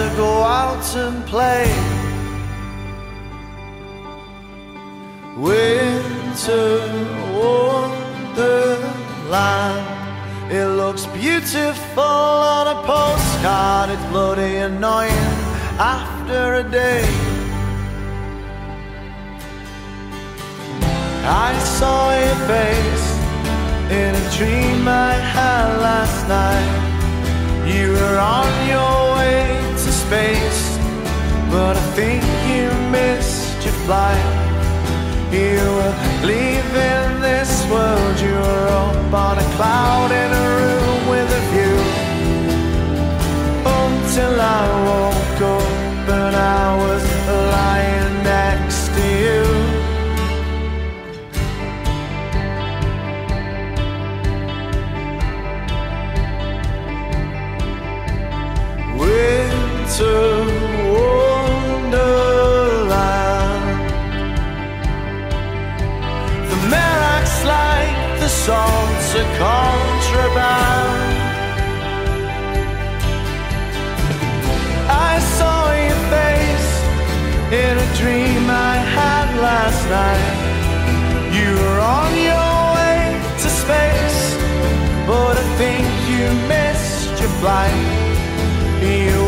[0.00, 1.66] To go out and play.
[5.36, 6.78] Winter
[7.38, 8.80] Wonderland.
[10.50, 13.90] It looks beautiful on a postcard.
[13.90, 15.34] It's bloody annoying
[15.78, 17.04] after a day.
[21.46, 23.06] I saw your face
[23.98, 26.72] in a dream I had last night.
[27.72, 30.76] You were on your way to space,
[31.50, 34.26] but I think you missed your flight.
[35.32, 41.38] You were leaving this world, you were up on a cloud in a room with
[41.40, 41.78] a view.
[43.80, 47.02] Until I woke up and I was
[47.56, 48.09] lying
[60.00, 61.92] Wonderland.
[66.50, 66.58] The
[67.16, 68.30] acts like the
[69.20, 71.00] are contraband.
[74.88, 76.72] I saw your face
[77.52, 80.36] in a dream I had last night.
[81.36, 82.98] You were on your way
[83.42, 84.20] to space,
[85.06, 87.84] but I think you missed your flight.
[88.80, 89.19] You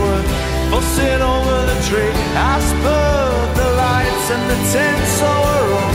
[0.72, 2.16] fussing over the tree
[2.54, 3.28] as per
[3.60, 5.94] the lights and the tinsel were on.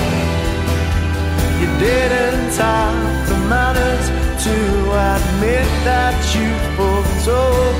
[1.61, 2.99] You didn't have
[3.29, 4.05] the manners
[4.45, 4.55] to
[5.15, 6.47] admit that you
[6.77, 7.75] fucked up.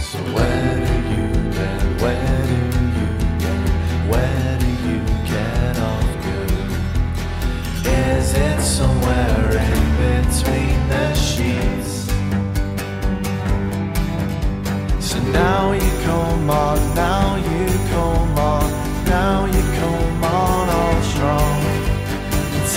[0.00, 1.26] So where do you
[1.58, 2.58] get, where do
[2.98, 3.10] you
[3.44, 3.62] get,
[4.10, 4.98] where do you
[5.32, 6.70] get off good?
[8.08, 10.55] Is it somewhere in between
[15.36, 18.66] now you come on, now you come on,
[19.04, 21.58] now you come on all strong.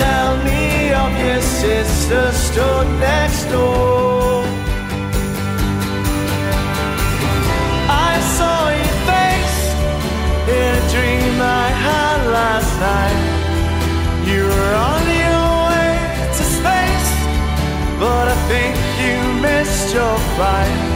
[0.01, 4.43] Tell me of your sister stood next door.
[8.09, 9.59] I saw your face
[10.57, 13.21] in a dream I had last night.
[14.29, 15.91] You were on your way
[16.37, 17.11] to space,
[18.03, 18.73] but I think
[19.03, 19.17] you
[19.47, 20.88] missed your flight.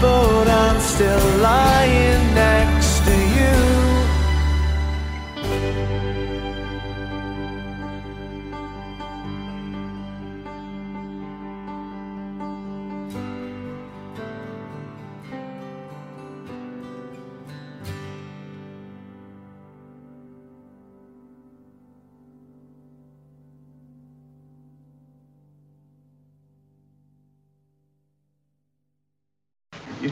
[0.00, 2.27] boat, I'm still lying.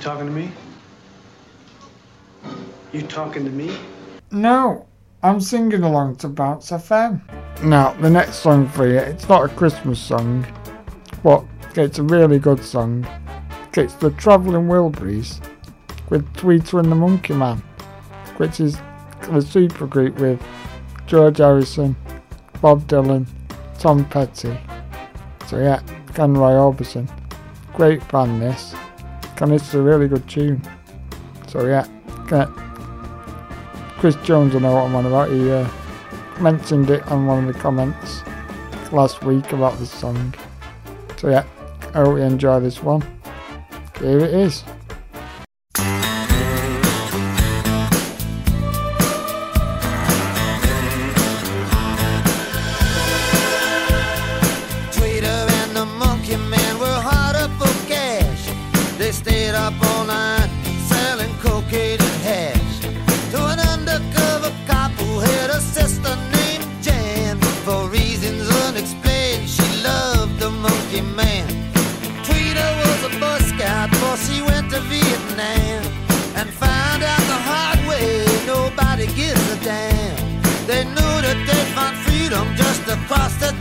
[0.07, 0.49] Talking to me?
[2.93, 3.77] You talking to me?
[4.31, 4.87] No,
[5.25, 7.21] I'm singing along to Bounce FM.
[7.65, 10.47] Now, the next song for you, it's not a Christmas song,
[11.25, 13.05] but it's a really good song.
[13.77, 15.45] It's the Travelling Wilburys
[16.09, 17.61] with Tweeter and the Monkey Man,
[18.37, 18.79] which is
[19.23, 20.41] a super group with
[21.09, 21.97] George Harrison,
[22.61, 23.27] Bob Dylan,
[23.81, 24.57] Tom Petty.
[25.49, 25.83] So yeah,
[26.15, 27.11] Ken Roy Orbison.
[27.75, 28.73] Great band this.
[29.41, 30.63] And it's a really good tune.
[31.49, 31.87] So yeah,
[33.99, 35.31] Chris Jones, I know what I'm on about.
[35.31, 35.69] He uh,
[36.41, 38.23] mentioned it on one of the comments
[38.93, 40.35] last week about this song.
[41.17, 41.45] So yeah,
[41.95, 43.03] I hope you enjoy this one.
[44.01, 44.65] Here it is.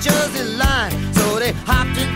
[0.06, 0.92] Jersey line.
[1.16, 2.15] So they hopped into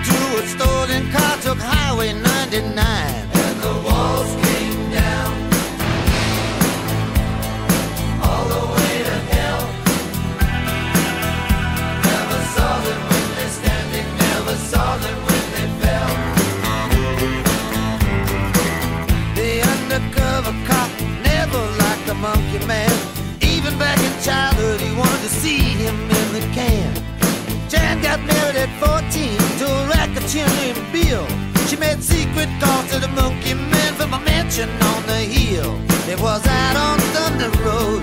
[36.09, 38.01] It was out on Thunder Road,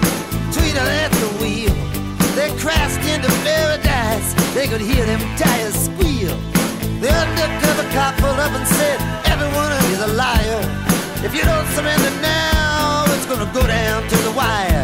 [0.54, 1.74] Tweeter at the wheel.
[2.38, 6.36] They crashed into paradise, they could hear them tires squeal.
[7.02, 10.62] The undercover cop pulled up and said, Everyone is a liar.
[11.26, 14.75] If you don't surrender now, it's gonna go down to the wire.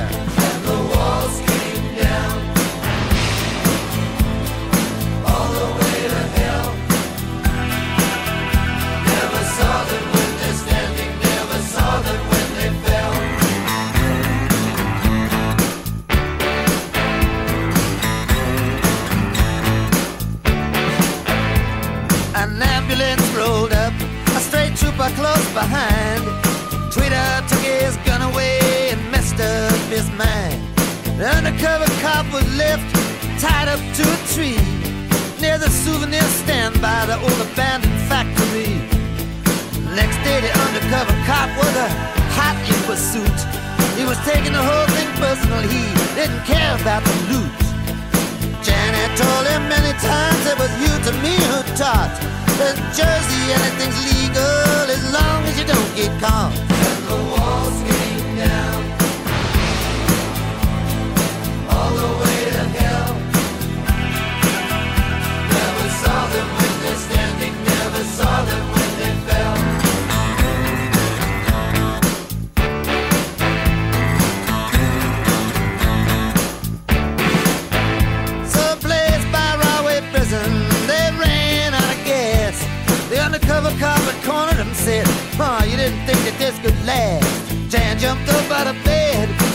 [32.57, 32.85] Left
[33.41, 34.61] tied up to a tree
[35.41, 38.79] near the souvenir stand by the old abandoned factory.
[39.95, 41.89] Next day, the undercover cop was a
[42.37, 43.39] hot in pursuit.
[43.99, 45.61] He was taking the whole thing personal.
[45.67, 45.85] He
[46.15, 47.59] didn't care about the loot.
[48.63, 52.15] Janet told him many times it was you to me who taught.
[52.63, 56.62] In Jersey, anything's legal as long as you don't get caught.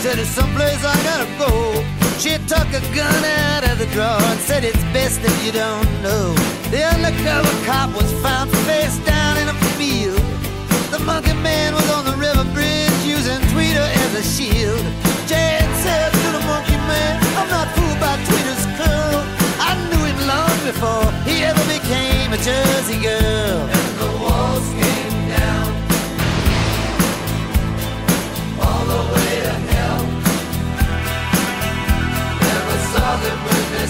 [0.08, 1.52] Said, There's someplace I gotta go.
[2.18, 5.90] She took a gun out of the drawer and said, It's best if you don't
[6.02, 6.32] know.
[6.72, 10.20] The undercover cop was found face down in a field.
[10.90, 14.84] The monkey man was on the river bridge using Tweeter as a shield.
[15.28, 19.20] Jan said to the monkey man, I'm not fooled by Tweeter's curl.
[19.60, 23.77] I knew him long before he ever became a Jersey girl.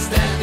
[0.07, 0.38] Them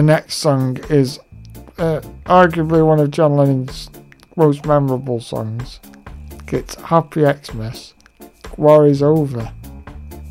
[0.00, 1.20] the next song is
[1.76, 3.90] uh, arguably one of John Lennon's
[4.34, 5.78] most memorable songs.
[6.48, 7.92] It's Happy Xmas.
[8.56, 9.52] War is over.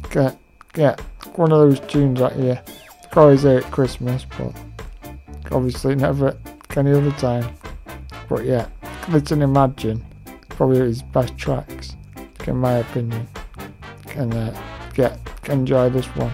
[0.10, 0.40] Get,
[0.74, 1.00] get
[1.36, 2.60] one of those tunes out here.
[3.04, 4.56] It's always at Christmas, but
[5.52, 7.56] obviously never at any other time.
[8.28, 8.70] But yeah,
[9.10, 10.04] Listen Imagine,
[10.50, 11.96] probably his best tracks,
[12.48, 13.28] in my opinion.
[14.16, 14.52] And uh,
[14.96, 15.16] yeah,
[15.48, 16.34] enjoy this one.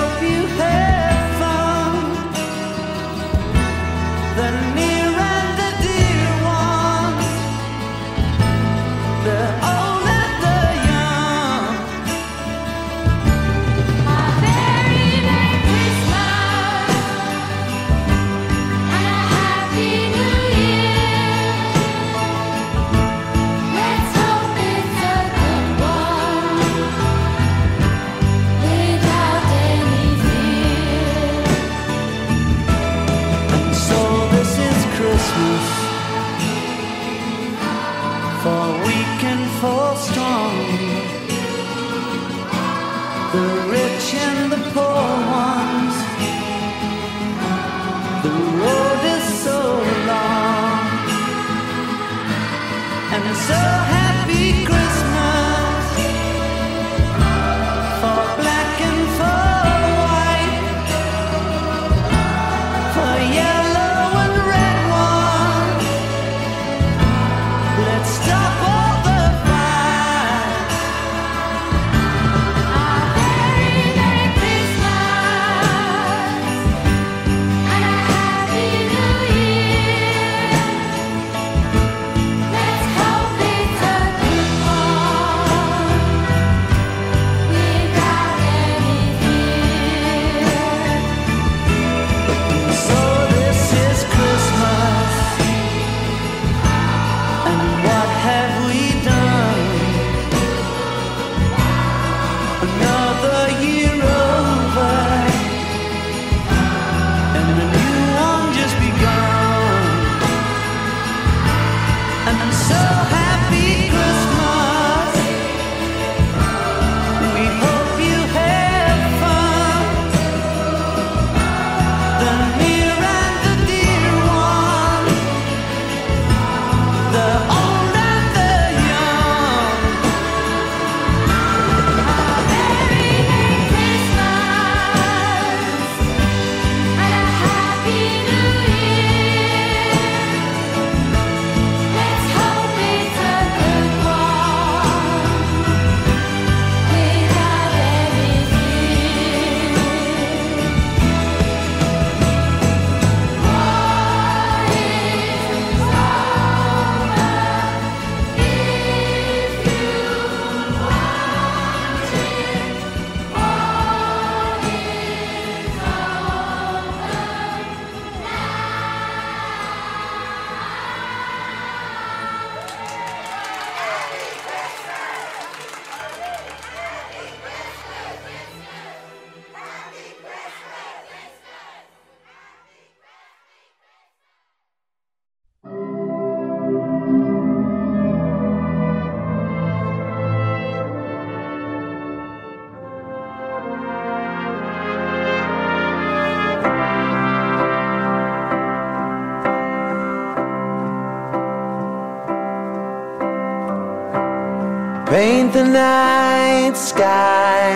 [205.21, 207.67] Paint the night sky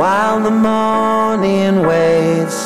[0.00, 2.60] while the morning waits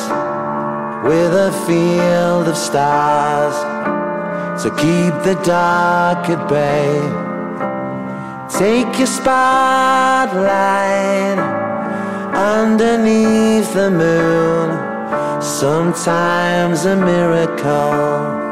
[1.09, 3.55] with a field of stars
[4.63, 6.95] to keep the dark at bay.
[8.61, 10.39] Take your spotlight
[12.57, 14.67] underneath the moon.
[15.41, 18.48] Sometimes a miracle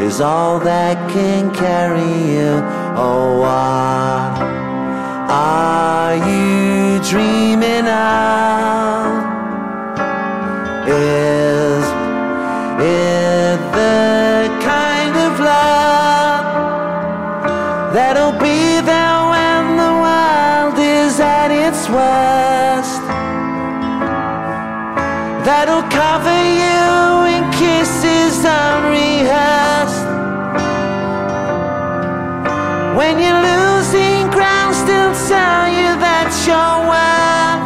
[0.00, 2.62] is all that can carry you.
[2.96, 4.38] Oh, what
[5.28, 9.26] are you dreaming of?
[10.86, 11.84] Is
[12.80, 16.44] it the kind of love
[17.92, 23.02] that'll be there when the world is at its worst?
[25.44, 29.67] That'll cover you in kisses unrehearsed.
[33.08, 37.64] When you're losing ground, still tell you that you're worth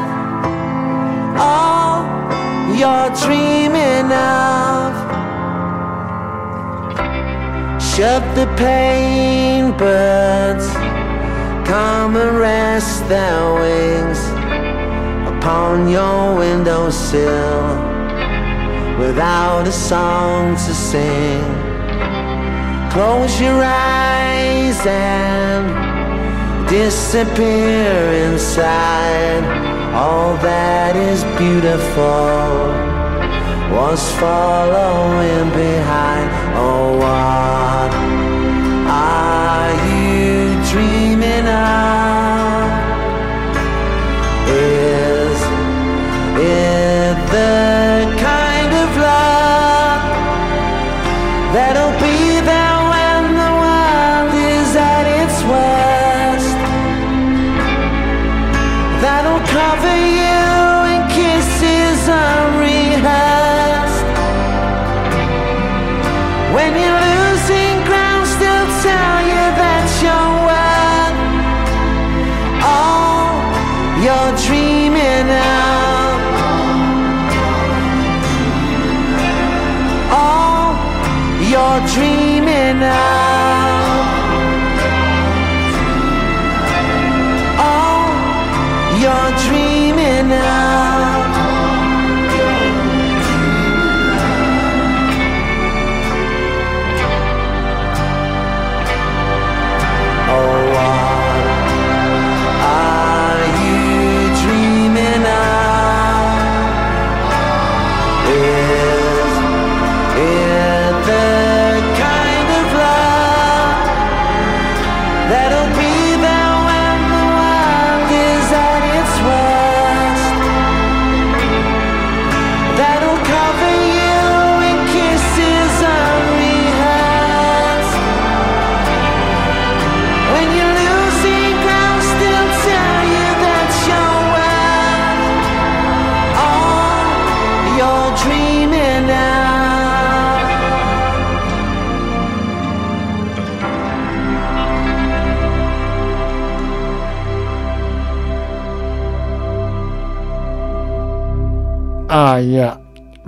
[1.51, 2.07] all
[2.79, 4.95] you're dreaming of.
[7.83, 10.69] Shut the pain, birds.
[11.69, 14.21] Come and rest their wings
[15.27, 17.67] upon your windowsill
[18.97, 21.43] without a song to sing.
[22.93, 24.12] Close your eyes
[24.87, 29.45] and disappear inside.
[29.95, 32.73] All that is beautiful
[33.77, 36.31] was following behind.
[36.57, 37.93] Oh, what
[38.89, 42.71] are you dreaming of?
[44.49, 45.41] Is
[46.41, 46.72] it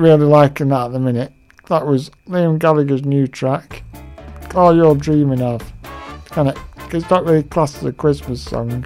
[0.05, 1.33] Really liking that at the minute.
[1.71, 3.83] That was Liam Gallagher's new track.
[4.55, 5.73] All You're Dreaming Of.
[6.37, 6.59] And it,
[6.93, 8.85] it's not really classed as a Christmas song.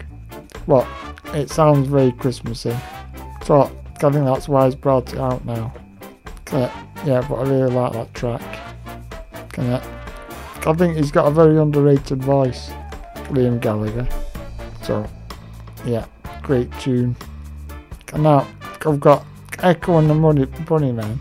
[0.69, 0.87] But
[1.35, 2.73] it sounds very Christmassy.
[3.45, 5.75] So I think that's why he's brought it out now.
[6.53, 6.71] Uh,
[7.05, 8.79] yeah, but I really like that track.
[9.59, 9.81] Uh,
[10.65, 12.71] I think he's got a very underrated voice,
[13.33, 14.07] Liam Gallagher.
[14.85, 15.05] So,
[15.85, 16.07] yeah,
[16.45, 17.17] great tune.
[18.13, 18.47] And now
[18.87, 19.27] I've got
[19.63, 21.19] Echo and the Money Bunnymen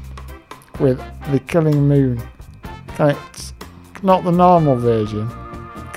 [0.79, 0.97] with
[1.31, 2.21] The Killing Moon.
[2.99, 3.53] And it's
[4.03, 5.27] not the normal version.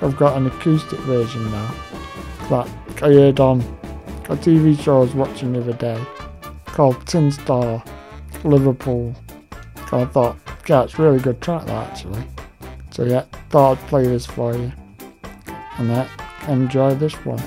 [0.03, 1.75] I've got an acoustic version now
[2.49, 2.69] that
[3.03, 3.61] I heard on
[4.31, 6.03] a TV show I was watching the other day
[6.65, 7.83] called Tin Star
[8.45, 9.15] Liverpool.
[9.93, 10.37] I thought,
[10.67, 12.25] yeah, it's a really good track that actually.
[12.91, 14.73] So yeah, thought I'd play this for you.
[15.79, 16.09] And that,
[16.49, 17.43] enjoy this one.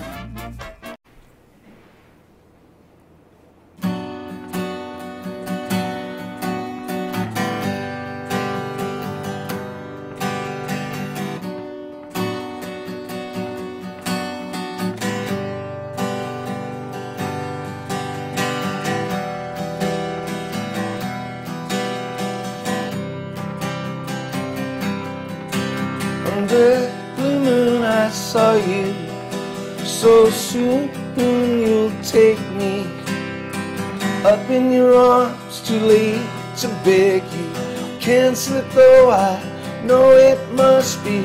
[38.46, 39.42] It though, I
[39.86, 41.24] know it must be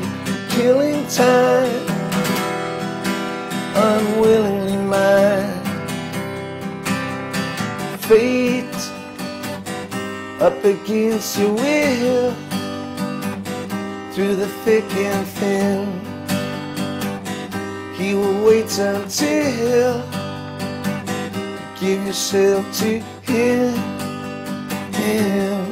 [0.49, 1.85] killing time.
[3.75, 5.59] Unwillingly mine.
[8.07, 8.63] Fate
[10.39, 12.33] up against your will
[14.13, 15.87] through the thick and thin.
[17.95, 20.03] He will wait until
[21.81, 23.73] give yourself to him.
[24.93, 25.68] him.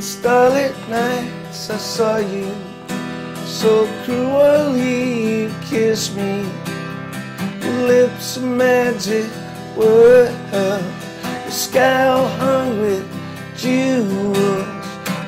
[0.00, 2.50] Starlit nights I saw you
[3.44, 6.48] so cruelly you kissed me.
[7.60, 9.28] Your lips of magic
[9.76, 13.06] were your scowl hung with
[13.58, 14.64] jewels.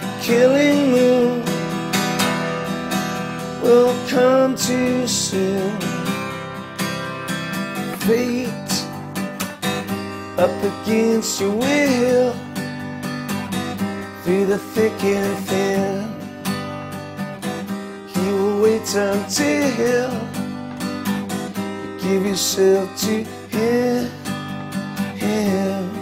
[0.01, 1.45] The killing moon
[3.63, 5.79] will come too soon.
[8.07, 8.73] Fate
[10.39, 12.42] up against your will
[14.23, 16.09] through the thick and thin.
[18.07, 20.09] He will wait until you
[22.01, 24.11] give yourself to him.
[25.17, 26.02] him.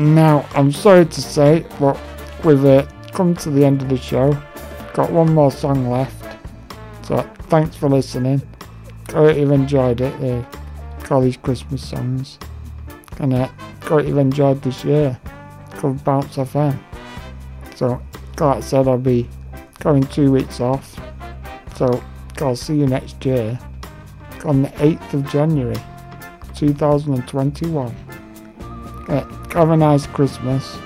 [0.00, 2.00] Now, I'm sorry to say, but
[2.42, 4.34] we've uh, come to the end of the show.
[4.94, 6.38] Got one more song left.
[7.04, 7.20] So,
[7.50, 8.40] thanks for listening.
[9.10, 10.42] Hope you've enjoyed it, the
[11.02, 12.38] college Christmas songs.
[13.18, 13.48] And uh,
[13.82, 15.20] hope you've enjoyed this year
[15.72, 16.78] called Bounce FM.
[17.74, 18.00] So,
[18.38, 19.28] like I said, I'll be
[19.80, 20.98] going two weeks off.
[21.76, 22.02] So,
[22.38, 23.58] I'll see you next year
[24.46, 25.76] on the 8th of January
[26.54, 27.94] 2021.
[29.06, 30.78] Uh, have a nice Christmas.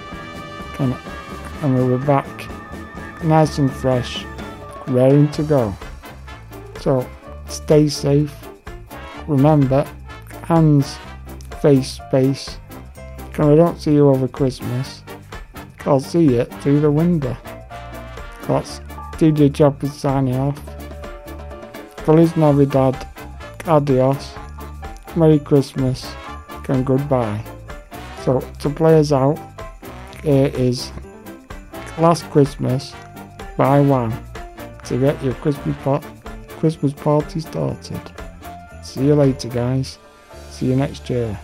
[0.79, 0.95] And,
[1.63, 2.27] and we'll be back
[3.25, 4.25] nice and fresh,
[4.87, 5.75] raring to go.
[6.81, 7.09] So
[7.49, 8.35] stay safe.
[9.27, 9.87] Remember,
[10.43, 10.97] hands,
[11.61, 12.59] face, space.
[13.29, 15.03] Because I don't see you over Christmas.
[15.87, 17.37] I'll see you through the window.
[18.47, 18.81] That's
[19.19, 20.61] DJ Chopper signing off.
[22.05, 23.09] Feliz Navidad.
[23.67, 24.35] Adios.
[25.17, 26.07] Merry Christmas.
[26.69, 27.54] And goodbye.
[28.25, 29.39] So to play us out,
[30.23, 30.91] here is
[31.99, 32.95] Last Christmas
[33.59, 34.13] by Wham
[34.87, 36.03] to get your Christmas pot
[36.49, 38.01] Christmas party started.
[38.83, 39.99] See you later guys.
[40.49, 41.39] See you next year.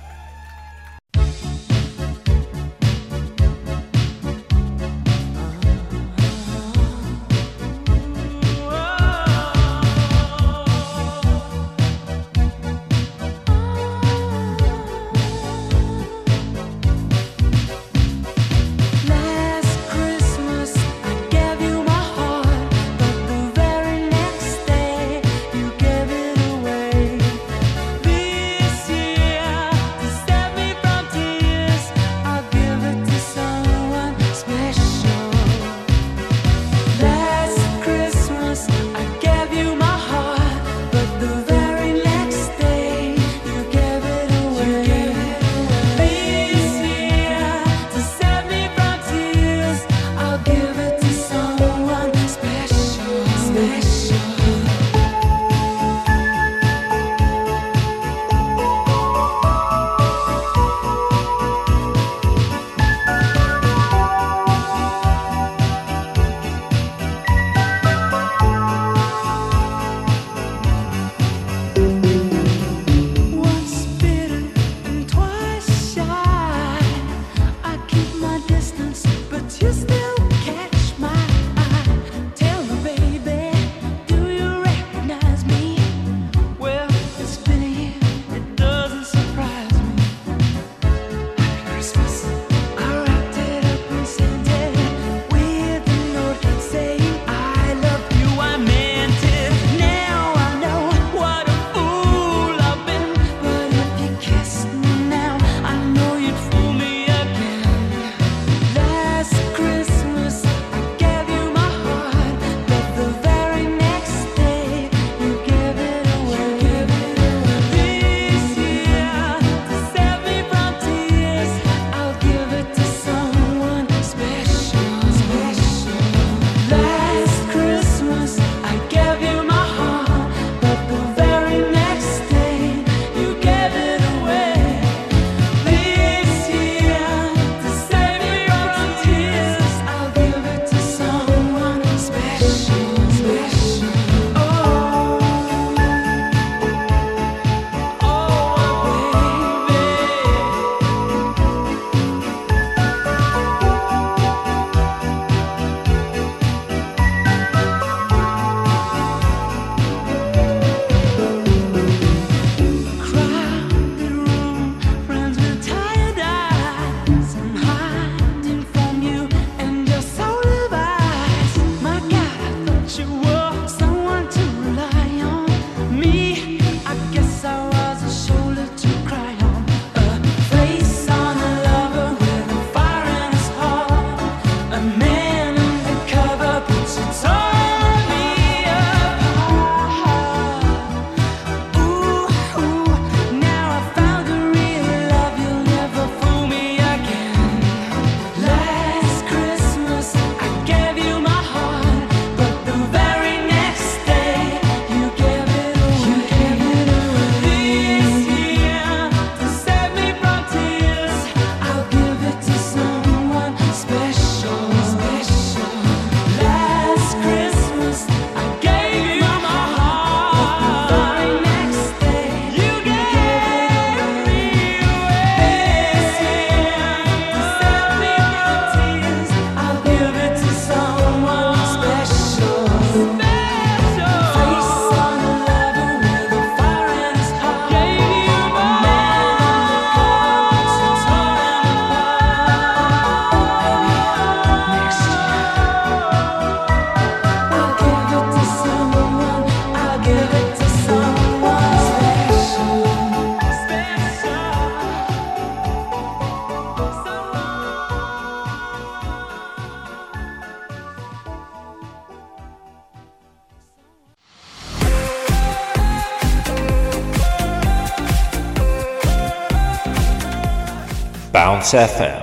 [271.73, 272.20] Bounce